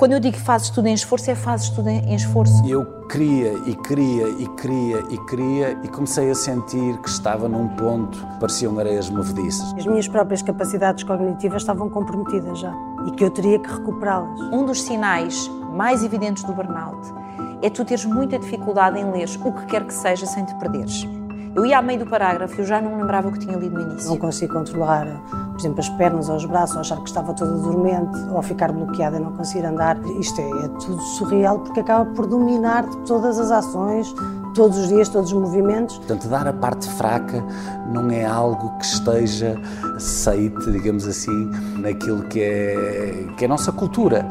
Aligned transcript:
Quando 0.00 0.12
eu 0.12 0.20
digo 0.20 0.38
fazes 0.38 0.70
tudo 0.70 0.86
em 0.86 0.94
esforço, 0.94 1.30
é 1.30 1.34
fazes 1.34 1.68
tudo 1.68 1.90
em 1.90 2.14
esforço. 2.14 2.66
Eu 2.66 2.86
queria 3.06 3.52
e 3.66 3.76
queria 3.76 4.28
e 4.30 4.48
queria 4.56 4.98
e 5.10 5.26
queria 5.26 5.78
e 5.84 5.88
comecei 5.88 6.30
a 6.30 6.34
sentir 6.34 6.96
que 7.02 7.08
estava 7.10 7.46
num 7.46 7.68
ponto, 7.68 8.26
pareciam 8.40 8.78
areias 8.78 9.10
movediças. 9.10 9.74
As 9.74 9.84
minhas 9.84 10.08
próprias 10.08 10.40
capacidades 10.40 11.04
cognitivas 11.04 11.60
estavam 11.60 11.90
comprometidas 11.90 12.60
já 12.60 12.74
e 13.06 13.10
que 13.10 13.22
eu 13.22 13.28
teria 13.28 13.58
que 13.58 13.70
recuperá-las. 13.70 14.40
Um 14.50 14.64
dos 14.64 14.80
sinais 14.80 15.46
mais 15.74 16.02
evidentes 16.02 16.44
do 16.44 16.54
burnout 16.54 17.12
é 17.60 17.68
tu 17.68 17.84
teres 17.84 18.06
muita 18.06 18.38
dificuldade 18.38 18.98
em 18.98 19.12
ler 19.12 19.28
o 19.44 19.52
que 19.52 19.66
quer 19.66 19.84
que 19.84 19.92
seja 19.92 20.24
sem 20.24 20.46
te 20.46 20.54
perderes. 20.54 21.06
Eu 21.54 21.66
ia 21.66 21.78
a 21.78 21.82
meio 21.82 21.98
do 21.98 22.06
parágrafo 22.06 22.54
e 22.56 22.58
eu 22.60 22.64
já 22.64 22.80
não 22.80 22.92
me 22.92 23.02
lembrava 23.02 23.28
o 23.28 23.32
que 23.32 23.40
tinha 23.40 23.56
lido 23.56 23.74
no 23.74 23.90
início. 23.90 24.08
Não 24.08 24.16
consigo 24.16 24.54
controlar, 24.54 25.06
por 25.50 25.58
exemplo, 25.58 25.80
as 25.80 25.88
pernas 25.90 26.28
ou 26.28 26.36
os 26.36 26.44
braços, 26.44 26.76
ou 26.76 26.80
achar 26.80 26.96
que 26.98 27.08
estava 27.08 27.34
toda 27.34 27.50
dormente, 27.50 28.16
ou 28.32 28.40
ficar 28.40 28.70
bloqueada 28.70 29.16
e 29.16 29.20
não 29.20 29.32
conseguir 29.32 29.66
andar. 29.66 29.98
Isto 30.20 30.40
é, 30.40 30.64
é 30.64 30.68
tudo 30.68 31.02
surreal 31.02 31.58
porque 31.58 31.80
acaba 31.80 32.04
por 32.14 32.26
dominar 32.26 32.84
todas 33.04 33.40
as 33.40 33.50
ações, 33.50 34.14
todos 34.54 34.78
os 34.78 34.88
dias, 34.88 35.08
todos 35.08 35.32
os 35.32 35.38
movimentos. 35.38 35.98
Portanto, 35.98 36.28
dar 36.28 36.46
a 36.46 36.52
parte 36.52 36.88
fraca 36.90 37.44
não 37.92 38.08
é 38.10 38.24
algo 38.24 38.70
que 38.78 38.84
esteja 38.84 39.60
aceite, 39.96 40.70
digamos 40.70 41.06
assim, 41.06 41.50
naquilo 41.80 42.22
que 42.24 42.40
é, 42.40 43.26
que 43.36 43.44
é 43.44 43.46
a 43.46 43.48
nossa 43.48 43.72
cultura. 43.72 44.24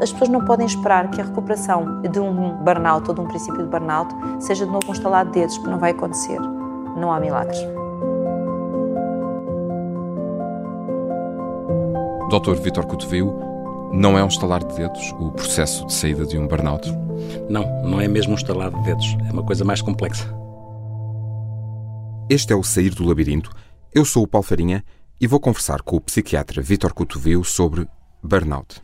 As 0.00 0.12
pessoas 0.12 0.30
não 0.30 0.44
podem 0.44 0.66
esperar 0.66 1.10
que 1.10 1.20
a 1.20 1.24
recuperação 1.24 2.00
de 2.02 2.18
um 2.18 2.56
burnout 2.64 3.08
ou 3.08 3.14
de 3.14 3.20
um 3.20 3.26
princípio 3.26 3.62
de 3.62 3.68
burnout 3.68 4.12
seja 4.40 4.64
de 4.64 4.72
novo 4.72 4.88
um 4.88 4.92
estalar 4.92 5.26
de 5.26 5.32
dedos, 5.32 5.56
porque 5.58 5.70
não 5.70 5.78
vai 5.78 5.92
acontecer. 5.92 6.40
Não 6.96 7.12
há 7.12 7.20
milagres. 7.20 7.58
Dr. 12.28 12.54
Vitor 12.54 12.86
Cotoveu, 12.86 13.38
não 13.92 14.16
é 14.16 14.24
um 14.24 14.28
estalar 14.28 14.64
de 14.64 14.74
dedos 14.74 15.14
o 15.20 15.30
processo 15.32 15.86
de 15.86 15.92
saída 15.92 16.24
de 16.24 16.38
um 16.38 16.46
burnout? 16.46 16.90
Não, 17.48 17.82
não 17.82 18.00
é 18.00 18.08
mesmo 18.08 18.32
um 18.32 18.36
estalar 18.36 18.70
de 18.70 18.82
dedos. 18.82 19.16
É 19.28 19.32
uma 19.32 19.42
coisa 19.42 19.64
mais 19.64 19.82
complexa. 19.82 20.26
Este 22.30 22.54
é 22.54 22.56
o 22.56 22.62
Sair 22.62 22.94
do 22.94 23.04
Labirinto. 23.04 23.50
Eu 23.94 24.06
sou 24.06 24.22
o 24.22 24.26
Paulo 24.26 24.46
Farinha 24.46 24.82
e 25.20 25.26
vou 25.26 25.38
conversar 25.38 25.82
com 25.82 25.96
o 25.96 26.00
psiquiatra 26.00 26.62
Vitor 26.62 26.94
Cotoveu 26.94 27.44
sobre 27.44 27.86
burnout. 28.22 28.82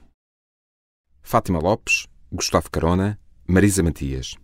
Fátima 1.29 1.59
Lopes, 1.59 2.07
Gustavo 2.33 2.71
Carona, 2.71 3.21
Marisa 3.47 3.83
Matias. 3.83 4.35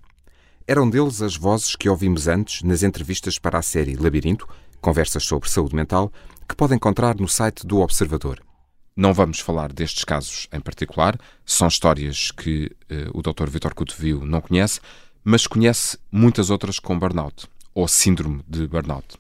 Eram 0.69 0.91
deles 0.91 1.23
as 1.23 1.35
vozes 1.35 1.75
que 1.75 1.89
ouvimos 1.89 2.29
antes 2.29 2.63
nas 2.63 2.83
entrevistas 2.83 3.39
para 3.39 3.59
a 3.59 3.63
série 3.63 3.97
Labirinto, 3.97 4.47
conversas 4.83 5.25
sobre 5.25 5.49
saúde 5.49 5.75
mental, 5.75 6.13
que 6.47 6.55
pode 6.55 6.75
encontrar 6.75 7.17
no 7.17 7.27
site 7.27 7.67
do 7.67 7.81
Observador. 7.81 8.45
Não 8.95 9.15
vamos 9.15 9.41
falar 9.41 9.73
destes 9.73 10.05
casos 10.05 10.47
em 10.53 10.61
particular, 10.61 11.19
são 11.47 11.69
histórias 11.69 12.31
que 12.31 12.67
uh, 12.67 13.19
o 13.19 13.23
Dr. 13.23 13.49
Vitor 13.49 13.73
Cotovio 13.73 14.27
não 14.27 14.43
conhece, 14.43 14.79
mas 15.25 15.47
conhece 15.47 15.97
muitas 16.13 16.51
outras 16.51 16.79
com 16.79 16.99
burnout, 16.99 17.49
ou 17.73 17.89
síndrome 17.89 18.45
de 18.47 18.67
burnout. 18.67 19.17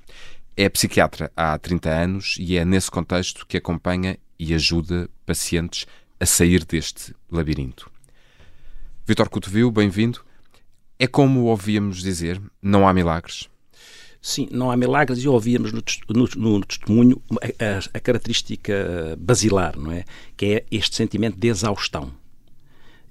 É 0.54 0.68
psiquiatra 0.68 1.32
há 1.34 1.58
30 1.58 1.88
anos 1.88 2.36
e 2.38 2.58
é 2.58 2.64
nesse 2.66 2.90
contexto 2.90 3.46
que 3.46 3.56
acompanha 3.56 4.18
e 4.38 4.52
ajuda 4.52 5.08
pacientes 5.24 5.86
a 6.18 6.26
sair 6.26 6.64
deste 6.64 7.14
labirinto. 7.30 7.90
Vitor 9.06 9.28
Cotovil, 9.28 9.70
bem-vindo. 9.70 10.20
É 10.98 11.06
como 11.06 11.44
ouvíamos 11.44 12.02
dizer, 12.02 12.40
não 12.62 12.88
há 12.88 12.92
milagres? 12.92 13.48
Sim, 14.22 14.48
não 14.50 14.70
há 14.70 14.76
milagres 14.76 15.22
e 15.22 15.28
ouvíamos 15.28 15.72
no, 15.72 15.82
no, 16.08 16.28
no 16.36 16.64
testemunho 16.64 17.20
a, 17.30 17.96
a, 17.98 18.00
característica 18.00 19.16
basilar, 19.18 19.78
não 19.78 19.92
é? 19.92 20.04
Que 20.34 20.46
é 20.46 20.64
este 20.70 20.96
sentimento 20.96 21.38
de 21.38 21.48
exaustão 21.48 22.10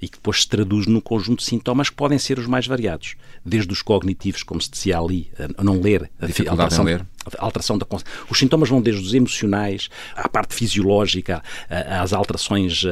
e 0.02 0.08
que 0.08 0.18
depois 0.18 0.42
se 0.42 0.50
traduz 0.50 0.88
num 0.88 1.00
conjunto 1.00 1.40
de 1.40 1.46
sintomas 1.46 1.90
que 1.90 1.96
podem 1.96 2.18
ser 2.18 2.40
os 2.40 2.48
mais 2.48 2.66
variados, 2.66 3.16
desde 3.46 3.72
os 3.72 3.82
cognitivos, 3.82 4.44
como 4.44 4.60
se 4.60 4.70
dizia 4.70 4.98
ali, 4.98 5.32
a 5.58 5.64
não 5.64 5.80
ler, 5.80 6.12
a 6.20 6.26
dificuldade 6.26 6.76
em 6.76 6.84
ler, 6.84 7.06
alteração 7.38 7.78
da 7.78 7.86
os 8.30 8.40
sintomas 8.40 8.70
vão 8.70 8.82
desde 8.82 9.02
os 9.02 9.14
emocionais 9.14 9.90
à 10.16 10.28
parte 10.28 10.56
fisiológica, 10.56 11.44
às 11.70 12.14
alterações, 12.14 12.84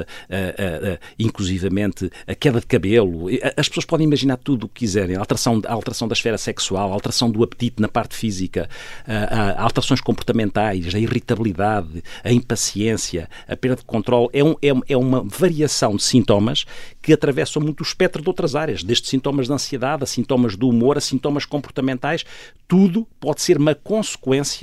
inclusivamente 1.18 2.12
a 2.28 2.36
queda 2.36 2.60
de 2.60 2.66
cabelo. 2.66 3.28
As 3.58 3.68
pessoas 3.68 3.86
podem 3.86 4.06
imaginar 4.06 4.38
tudo 4.38 4.66
o 4.66 4.70
que 4.70 4.82
quiserem, 4.82 5.16
a 5.16 5.20
alteração, 5.20 5.62
a 5.66 5.74
alteração 5.74 6.08
da 6.08 6.14
esfera 6.14 6.38
sexual, 6.38 6.92
a 6.92 6.94
alteração 6.94 7.32
do 7.32 7.44
apetite 7.44 7.82
na 7.82 7.88
parte 7.88 8.16
física, 8.16 8.70
a, 9.08 9.64
alterações 9.64 10.02
comportamentais, 10.02 10.94
a 10.94 11.00
irritabilidade, 11.00 12.04
a 12.24 12.32
impaciência, 12.32 13.30
a 13.48 13.56
perda 13.56 13.78
de 13.78 13.86
controle. 13.86 14.30
É, 14.34 14.44
um, 14.44 14.56
é, 14.62 14.94
é 14.94 14.98
uma 14.98 15.24
variação 15.24 15.96
de 15.96 16.04
sintomas 16.04 16.66
que 17.02 17.14
atravessam 17.14 17.62
muito 17.62 17.82
o 17.82 17.84
espectro 17.84 18.22
de 18.22 18.30
outras 18.30 18.56
áreas, 18.56 18.84
desde 18.84 19.08
sintomas 19.08 19.48
de 19.48 19.54
ansiedade, 19.54 20.04
a 20.04 20.08
sintomas 20.08 20.56
do 20.56 20.70
humor, 20.70 20.98
a 20.98 21.02
sintomas 21.02 21.46
comportamentais. 21.46 22.24
Tudo 22.68 23.08
pode 23.20 23.42
ser 23.42 23.58
uma 23.58 23.76
consequência 23.76 24.21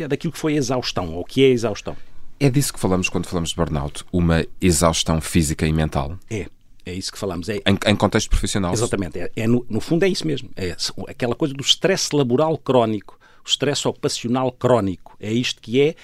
daquilo 0.08 0.32
que 0.32 0.38
foi 0.38 0.54
a 0.54 0.56
exaustão, 0.56 1.14
ou 1.14 1.24
que 1.24 1.44
é 1.44 1.48
a 1.48 1.50
exaustão. 1.50 1.96
É 2.40 2.48
disso 2.48 2.72
que 2.72 2.78
falamos 2.78 3.08
quando 3.08 3.26
falamos 3.26 3.50
de 3.50 3.56
burnout? 3.56 4.04
Uma 4.12 4.46
exaustão 4.60 5.20
física 5.20 5.66
e 5.66 5.72
mental? 5.72 6.18
É. 6.30 6.46
É 6.86 6.94
isso 6.94 7.12
que 7.12 7.18
falamos. 7.18 7.50
É, 7.50 7.56
em, 7.56 7.78
em 7.86 7.96
contexto 7.96 8.30
profissional? 8.30 8.72
Exatamente. 8.72 9.18
É, 9.18 9.30
é 9.36 9.46
no, 9.46 9.66
no, 9.68 9.78
fundo 9.78 10.04
é 10.04 10.08
isso 10.08 10.26
mesmo. 10.26 10.48
É 10.56 10.74
aquela 11.06 11.34
coisa 11.34 11.52
do 11.52 11.62
stress 11.62 12.08
laboral 12.14 12.56
crónico, 12.56 13.18
o 13.44 13.48
stress 13.48 13.86
ocupacional 13.86 14.50
crónico. 14.50 15.14
É 15.20 15.30
isto 15.30 15.60
que 15.60 15.82
é 15.82 15.94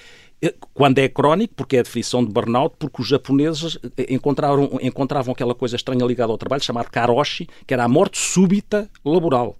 quando 0.75 0.99
é 0.99 1.09
crónico, 1.09 1.55
porque 1.55 1.77
é 1.77 1.81
a 1.81 1.83
definição 1.83 2.23
de 2.23 2.31
burnout, 2.31 2.77
porque 2.79 3.01
os 3.01 3.09
japoneses 3.09 3.79
encontraram, 4.11 4.79
encontravam 4.83 5.33
aquela 5.33 5.55
coisa 5.55 5.77
estranha 5.77 6.05
ligada 6.05 6.31
ao 6.31 6.37
trabalho, 6.37 6.63
chamada 6.63 6.91
karoshi, 6.91 7.49
que 7.67 7.73
era 7.73 7.85
a 7.85 7.89
morte 7.89 8.19
súbita 8.19 8.91
laboral 9.03 9.57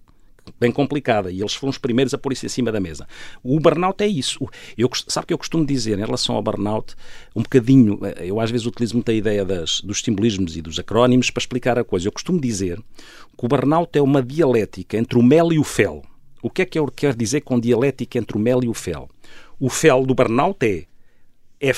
bem 0.59 0.71
complicada 0.71 1.31
e 1.31 1.41
eles 1.41 1.55
foram 1.55 1.71
os 1.71 1.79
primeiros 1.79 2.15
a 2.15 2.19
pôr 2.19 2.33
isso 2.33 2.47
em 2.47 2.49
cima 2.49 2.71
da 2.71 2.81
mesa. 2.81 3.07
O 3.43 3.59
burnout 3.59 4.03
é 4.03 4.07
isso. 4.07 4.47
Eu, 4.77 4.89
sabe 5.09 5.25
o 5.25 5.27
que 5.29 5.35
eu 5.35 5.39
costumo 5.39 5.65
dizer 5.65 5.99
em 5.99 6.05
relação 6.05 6.35
ao 6.35 6.43
burnout? 6.43 6.95
Um 7.35 7.43
bocadinho, 7.43 7.99
eh, 8.05 8.27
eu 8.27 8.41
às 8.41 8.51
vezes 8.51 8.67
utilizo 8.67 8.95
muito 8.95 9.11
a 9.11 9.15
ideia 9.15 9.45
das, 9.45 9.81
dos 9.81 10.01
simbolismos 10.01 10.57
e 10.57 10.63
dos 10.63 10.79
acrónimos 10.79 11.31
para 11.31 11.41
explicar 11.41 11.79
a 11.79 11.85
coisa. 11.85 12.09
Eu 12.09 12.13
costumo 12.13 12.41
dizer 12.41 12.79
que 13.37 13.45
o 13.45 13.49
burnout 13.49 13.97
é 13.99 14.03
uma 14.03 14.23
dialética 14.23 14.97
entre 14.97 15.19
o 15.19 15.23
mel 15.23 15.53
e 15.53 15.59
o 15.59 15.65
fel. 15.65 16.03
O 16.43 16.51
que 16.51 16.63
é 16.63 16.67
que 16.67 16.79
eu 16.79 16.87
quero 16.87 17.17
dizer 17.17 17.41
com 17.41 17.59
dialética 17.59 18.19
entre 18.19 18.37
o 18.37 18.41
mel 18.41 18.63
e 18.63 18.69
o 18.69 18.75
fel? 18.75 19.09
O 19.59 19.71
fel 19.71 20.05
do 20.05 20.15
burnout 20.15 20.65
é, 20.65 20.85
é 21.61 21.73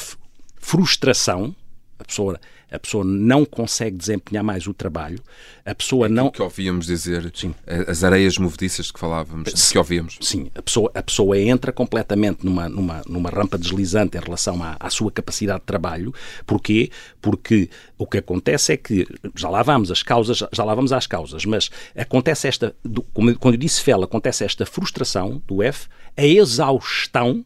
frustração, 0.56 1.54
a 1.98 2.04
pessoa, 2.04 2.41
a 2.71 2.78
pessoa 2.78 3.04
não 3.04 3.44
consegue 3.44 3.97
desempenhar 3.97 4.43
mais 4.43 4.66
o 4.66 4.75
trabalho, 4.75 5.19
a 5.65 5.75
pessoa 5.75 6.06
é 6.06 6.09
não... 6.09 6.31
que 6.31 6.43
ouvíamos 6.43 6.87
dizer, 6.87 7.31
sim. 7.34 7.54
as 7.87 8.03
areias 8.03 8.38
movediças 8.38 8.91
que 8.91 8.99
falávamos, 8.99 9.53
sim, 9.54 9.72
que 9.72 9.78
ouvíamos. 9.78 10.19
Sim, 10.21 10.50
a 10.54 10.62
pessoa, 10.62 10.91
a 10.94 11.03
pessoa 11.03 11.38
entra 11.38 11.72
completamente 11.72 12.44
numa, 12.44 12.69
numa, 12.69 13.03
numa 13.06 13.31
rampa 13.31 13.56
deslizante 13.56 14.16
em 14.16 14.21
relação 14.21 14.62
à, 14.62 14.77
à 14.81 14.91
sua 14.91 15.12
capacidade 15.12 15.60
de 15.60 15.66
trabalho. 15.66 16.12
Porquê? 16.44 16.91
Porque 17.21 17.71
o 17.97 18.06
que 18.06 18.19
acontece 18.19 18.72
é 18.72 18.77
que, 18.77 19.06
já 19.34 19.48
lá 19.48 19.62
vamos, 19.62 19.91
as 19.91 20.03
causas, 20.03 20.43
já 20.53 20.65
lá 20.65 20.75
vamos 20.75 20.93
às 20.93 21.06
causas, 21.06 21.44
mas 21.44 21.71
acontece 21.97 22.48
esta, 22.48 22.75
como, 23.15 23.37
quando 23.38 23.54
eu 23.54 23.60
disse 23.60 23.81
fel, 23.81 24.03
acontece 24.03 24.44
esta 24.44 24.66
frustração 24.66 25.43
do 25.47 25.62
F, 25.62 25.88
a 26.16 26.25
exaustão 26.25 27.44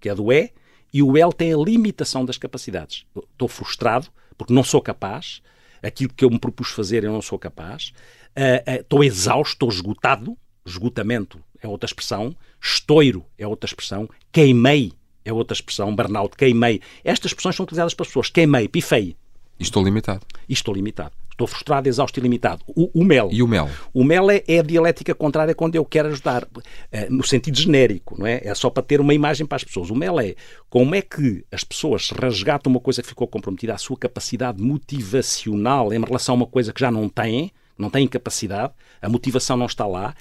que 0.00 0.08
é 0.10 0.14
do 0.14 0.30
E, 0.30 0.50
e 0.92 1.02
o 1.02 1.16
L 1.16 1.32
tem 1.32 1.52
a 1.52 1.56
limitação 1.56 2.26
das 2.26 2.36
capacidades. 2.36 3.06
Estou 3.32 3.48
frustrado 3.48 4.06
porque 4.36 4.52
não 4.52 4.64
sou 4.64 4.80
capaz, 4.80 5.42
aquilo 5.82 6.12
que 6.12 6.24
eu 6.24 6.30
me 6.30 6.38
propus 6.38 6.70
fazer 6.70 7.04
eu 7.04 7.12
não 7.12 7.22
sou 7.22 7.38
capaz, 7.38 7.92
uh, 8.36 8.70
uh, 8.70 8.80
estou 8.80 9.04
exausto, 9.04 9.52
estou 9.54 9.68
esgotado, 9.68 10.36
esgotamento 10.64 11.42
é 11.60 11.68
outra 11.68 11.86
expressão, 11.86 12.36
estouro 12.60 13.24
é 13.38 13.46
outra 13.46 13.66
expressão, 13.66 14.08
queimei 14.32 14.92
é 15.24 15.32
outra 15.32 15.54
expressão, 15.54 15.94
burnout, 15.94 16.36
queimei. 16.36 16.80
Estas 17.02 17.30
expressões 17.30 17.56
são 17.56 17.64
utilizadas 17.64 17.94
para 17.94 18.04
as 18.04 18.08
pessoas, 18.08 18.28
queimei, 18.28 18.68
pifei. 18.68 19.16
E 19.58 19.62
estou 19.62 19.82
limitado. 19.82 20.26
E 20.48 20.52
estou 20.52 20.74
limitado. 20.74 21.14
Estou 21.34 21.48
frustrado, 21.48 21.88
exausto 21.88 22.20
e 22.20 22.22
limitado. 22.22 22.62
O, 22.68 22.88
o 22.94 23.04
mel. 23.04 23.28
E 23.32 23.42
o 23.42 23.48
mel? 23.48 23.68
O 23.92 24.04
mel 24.04 24.30
é, 24.30 24.44
é, 24.46 24.60
a 24.60 24.62
dialética 24.62 25.12
contrária 25.16 25.52
quando 25.52 25.74
eu 25.74 25.84
quero 25.84 26.06
ajudar, 26.06 26.46
é, 26.92 27.08
no 27.10 27.24
sentido 27.24 27.58
genérico, 27.58 28.16
não 28.16 28.24
é? 28.24 28.40
É 28.44 28.54
só 28.54 28.70
para 28.70 28.84
ter 28.84 29.00
uma 29.00 29.12
imagem 29.12 29.44
para 29.44 29.56
as 29.56 29.64
pessoas. 29.64 29.90
O 29.90 29.96
mel 29.96 30.20
é 30.20 30.36
como 30.70 30.94
é 30.94 31.02
que 31.02 31.44
as 31.50 31.64
pessoas 31.64 32.10
resgatam 32.10 32.70
uma 32.70 32.78
coisa 32.78 33.02
que 33.02 33.08
ficou 33.08 33.26
comprometida, 33.26 33.74
a 33.74 33.78
sua 33.78 33.96
capacidade 33.96 34.62
motivacional 34.62 35.92
em 35.92 36.00
relação 36.00 36.36
a 36.36 36.36
uma 36.36 36.46
coisa 36.46 36.72
que 36.72 36.80
já 36.80 36.90
não 36.92 37.08
têm, 37.08 37.50
não 37.76 37.90
têm 37.90 38.06
capacidade, 38.06 38.72
a 39.02 39.08
motivação 39.08 39.56
não 39.56 39.66
está 39.66 39.84
lá, 39.88 40.14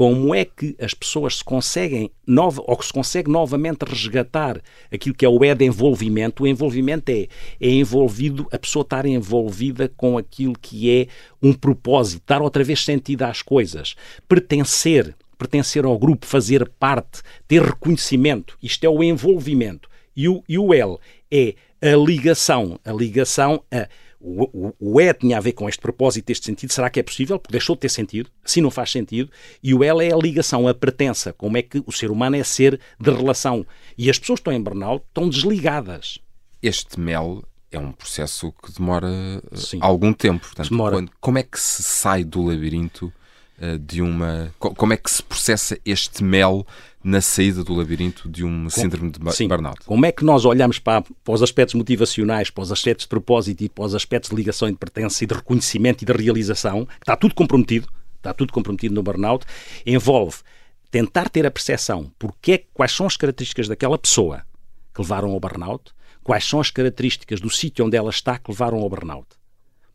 como 0.00 0.34
é 0.34 0.46
que 0.46 0.74
as 0.80 0.94
pessoas 0.94 1.36
se 1.36 1.44
conseguem 1.44 2.10
nova, 2.26 2.62
ou 2.66 2.74
que 2.74 2.86
se 2.86 2.90
consegue 2.90 3.30
novamente 3.30 3.82
resgatar 3.82 4.58
aquilo 4.90 5.14
que 5.14 5.26
é 5.26 5.28
o 5.28 5.44
E 5.44 5.54
de 5.54 5.66
envolvimento. 5.66 6.42
O 6.42 6.46
envolvimento 6.46 7.10
é, 7.12 7.28
é 7.60 7.68
envolvido, 7.68 8.48
a 8.50 8.58
pessoa 8.58 8.82
estar 8.82 9.04
envolvida 9.04 9.92
com 9.94 10.16
aquilo 10.16 10.54
que 10.58 10.90
é 10.90 11.06
um 11.42 11.52
propósito, 11.52 12.22
dar 12.26 12.40
outra 12.40 12.64
vez 12.64 12.82
sentido 12.82 13.24
às 13.24 13.42
coisas, 13.42 13.94
pertencer, 14.26 15.14
pertencer 15.36 15.84
ao 15.84 15.98
grupo, 15.98 16.24
fazer 16.24 16.66
parte, 16.78 17.20
ter 17.46 17.60
reconhecimento. 17.60 18.56
Isto 18.62 18.84
é 18.84 18.88
o 18.88 19.02
envolvimento. 19.02 19.86
E 20.16 20.30
o, 20.30 20.42
e 20.48 20.58
o 20.58 20.72
L 20.72 20.96
é 21.30 21.54
a 21.82 21.94
ligação, 21.94 22.80
a 22.86 22.90
ligação 22.90 23.62
a 23.70 23.86
O, 24.20 24.44
o, 24.52 24.74
o, 24.78 25.00
E 25.00 25.14
tinha 25.14 25.38
a 25.38 25.40
ver 25.40 25.52
com 25.52 25.68
este 25.68 25.80
propósito, 25.80 26.28
este 26.30 26.44
sentido. 26.46 26.72
Será 26.72 26.90
que 26.90 27.00
é 27.00 27.02
possível? 27.02 27.38
Porque 27.38 27.52
deixou 27.52 27.74
de 27.74 27.80
ter 27.80 27.88
sentido. 27.88 28.30
Assim 28.44 28.60
não 28.60 28.70
faz 28.70 28.90
sentido. 28.90 29.30
E 29.62 29.72
o 29.72 29.82
L 29.82 30.04
é 30.04 30.12
a 30.12 30.16
ligação, 30.16 30.68
a 30.68 30.74
pertença. 30.74 31.32
Como 31.32 31.56
é 31.56 31.62
que 31.62 31.82
o 31.86 31.90
ser 31.90 32.10
humano 32.10 32.36
é 32.36 32.44
ser 32.44 32.78
de 33.00 33.10
relação. 33.10 33.66
E 33.96 34.10
as 34.10 34.18
pessoas 34.18 34.38
que 34.38 34.42
estão 34.42 34.52
em 34.52 34.62
burnout 34.62 35.04
estão 35.08 35.28
desligadas. 35.28 36.18
Este 36.62 37.00
MEL 37.00 37.42
é 37.72 37.78
um 37.78 37.92
processo 37.92 38.52
que 38.62 38.72
demora 38.72 39.08
Sim. 39.54 39.78
algum 39.80 40.12
tempo. 40.12 40.44
Portanto, 40.44 40.68
demora. 40.68 40.96
Quando, 40.96 41.12
como 41.20 41.38
é 41.38 41.42
que 41.42 41.58
se 41.58 41.82
sai 41.82 42.22
do 42.22 42.42
labirinto 42.42 43.12
de 43.80 44.00
uma. 44.00 44.52
Como 44.58 44.92
é 44.92 44.96
que 44.96 45.10
se 45.10 45.22
processa 45.22 45.78
este 45.84 46.24
mel 46.24 46.66
na 47.02 47.20
saída 47.20 47.64
do 47.64 47.74
labirinto 47.74 48.28
de 48.28 48.44
um 48.44 48.68
síndrome 48.70 49.10
de 49.10 49.32
Sim. 49.32 49.48
burnout? 49.48 49.84
Como 49.84 50.04
é 50.06 50.12
que 50.12 50.24
nós 50.24 50.44
olhamos 50.44 50.78
para, 50.78 51.02
para, 51.02 51.34
os 51.34 51.42
aspectos 51.42 51.74
motivacionais, 51.74 52.50
para 52.50 52.62
os 52.62 52.72
aspectos 52.72 53.04
de 53.04 53.08
propósito 53.08 53.62
e 53.62 53.68
para 53.68 53.84
os 53.84 53.94
aspectos 53.94 54.30
de 54.30 54.36
ligação 54.36 54.68
e 54.68 54.72
de 54.72 54.78
pertença 54.78 55.24
e 55.24 55.26
de 55.26 55.34
reconhecimento 55.34 56.02
e 56.02 56.06
de 56.06 56.12
realização, 56.12 56.86
que 56.86 56.92
está 57.02 57.16
tudo 57.16 57.34
comprometido, 57.34 57.88
está 58.16 58.32
tudo 58.32 58.52
comprometido 58.52 58.94
no 58.94 59.02
burnout, 59.02 59.44
envolve 59.84 60.38
tentar 60.90 61.28
ter 61.28 61.46
a 61.46 61.50
percepção 61.50 62.10
porque, 62.18 62.66
quais 62.74 62.92
são 62.92 63.06
as 63.06 63.16
características 63.16 63.68
daquela 63.68 63.96
pessoa 63.96 64.42
que 64.94 65.00
levaram 65.00 65.30
ao 65.30 65.40
burnout, 65.40 65.92
quais 66.22 66.44
são 66.44 66.60
as 66.60 66.70
características 66.70 67.40
do 67.40 67.50
sítio 67.50 67.84
onde 67.84 67.96
ela 67.96 68.10
está 68.10 68.38
que 68.38 68.50
levaram 68.50 68.78
ao 68.78 68.88
burnout. 68.88 69.39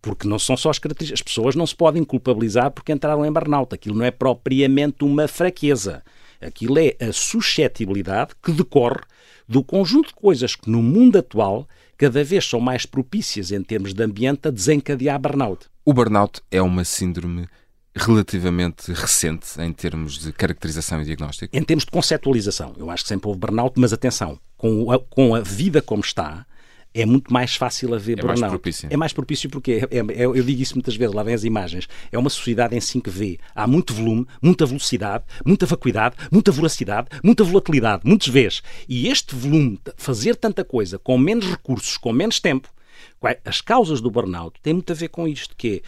Porque 0.05 0.27
não 0.27 0.37
são 0.37 0.55
só 0.55 0.69
as 0.69 0.77
características. 0.77 1.19
As 1.19 1.23
pessoas 1.23 1.55
não 1.55 1.65
se 1.65 1.75
podem 1.75 2.03
culpabilizar 2.03 2.69
porque 2.69 2.91
entraram 2.91 3.25
em 3.25 3.31
burnout. 3.31 3.73
Aquilo 3.73 3.97
não 3.97 4.05
é 4.05 4.11
propriamente 4.11 5.03
uma 5.03 5.27
fraqueza. 5.27 6.03
Aquilo 6.39 6.77
é 6.77 6.95
a 7.01 7.11
suscetibilidade 7.11 8.33
que 8.41 8.51
decorre 8.51 9.01
do 9.49 9.63
conjunto 9.63 10.09
de 10.09 10.13
coisas 10.13 10.55
que 10.55 10.69
no 10.69 10.83
mundo 10.83 11.17
atual 11.17 11.67
cada 11.97 12.23
vez 12.23 12.45
são 12.45 12.59
mais 12.59 12.85
propícias 12.85 13.51
em 13.51 13.63
termos 13.63 13.95
de 13.95 14.03
ambiente 14.03 14.47
a 14.47 14.51
desencadear 14.51 15.19
burnout. 15.19 15.65
O 15.83 15.91
burnout 15.91 16.39
é 16.51 16.61
uma 16.61 16.83
síndrome 16.83 17.47
relativamente 17.95 18.91
recente 18.91 19.59
em 19.59 19.73
termos 19.73 20.19
de 20.19 20.31
caracterização 20.33 21.01
e 21.01 21.05
diagnóstico? 21.05 21.57
Em 21.57 21.63
termos 21.63 21.85
de 21.85 21.91
conceptualização. 21.91 22.75
Eu 22.77 22.91
acho 22.91 23.03
que 23.03 23.09
sempre 23.09 23.27
houve 23.27 23.39
burnout, 23.39 23.79
mas 23.79 23.91
atenção, 23.91 24.39
com 24.55 24.91
a, 24.91 24.99
com 24.99 25.33
a 25.33 25.39
vida 25.39 25.81
como 25.81 26.01
está, 26.01 26.45
é 26.95 27.05
muito 27.05 27.31
mais 27.31 27.55
fácil 27.57 27.93
haver 27.93 28.17
é 28.17 28.21
burnout. 28.21 28.39
Mais 28.39 28.51
propício. 28.51 28.87
É 28.89 28.95
mais 28.95 29.11
propício 29.11 29.49
porque, 29.49 29.85
é, 29.91 29.97
é, 29.97 30.25
eu 30.25 30.41
digo 30.41 30.61
isso 30.61 30.75
muitas 30.75 30.95
vezes, 30.95 31.13
lá 31.13 31.21
vem 31.23 31.33
as 31.33 31.43
imagens, 31.43 31.89
é 32.09 32.17
uma 32.17 32.29
sociedade 32.29 32.73
em 32.73 32.79
5V. 32.79 33.37
Há 33.53 33.67
muito 33.67 33.93
volume, 33.93 34.25
muita 34.41 34.65
velocidade, 34.65 35.25
muita 35.45 35.65
vacuidade, 35.65 36.15
muita 36.31 36.53
voracidade, 36.53 37.09
muita 37.21 37.43
volatilidade, 37.43 38.03
muitos 38.05 38.29
Vs. 38.29 38.63
E 38.87 39.09
este 39.09 39.35
volume, 39.35 39.77
fazer 39.97 40.37
tanta 40.37 40.63
coisa 40.63 40.97
com 40.97 41.17
menos 41.17 41.45
recursos, 41.45 41.97
com 41.97 42.13
menos 42.13 42.39
tempo, 42.39 42.69
as 43.43 43.59
causas 43.59 44.01
do 44.01 44.11
burnout 44.11 44.59
têm 44.61 44.73
muito 44.73 44.91
a 44.91 44.95
ver 44.95 45.09
com 45.09 45.27
isto, 45.27 45.55
que 45.57 45.77
é 45.77 45.81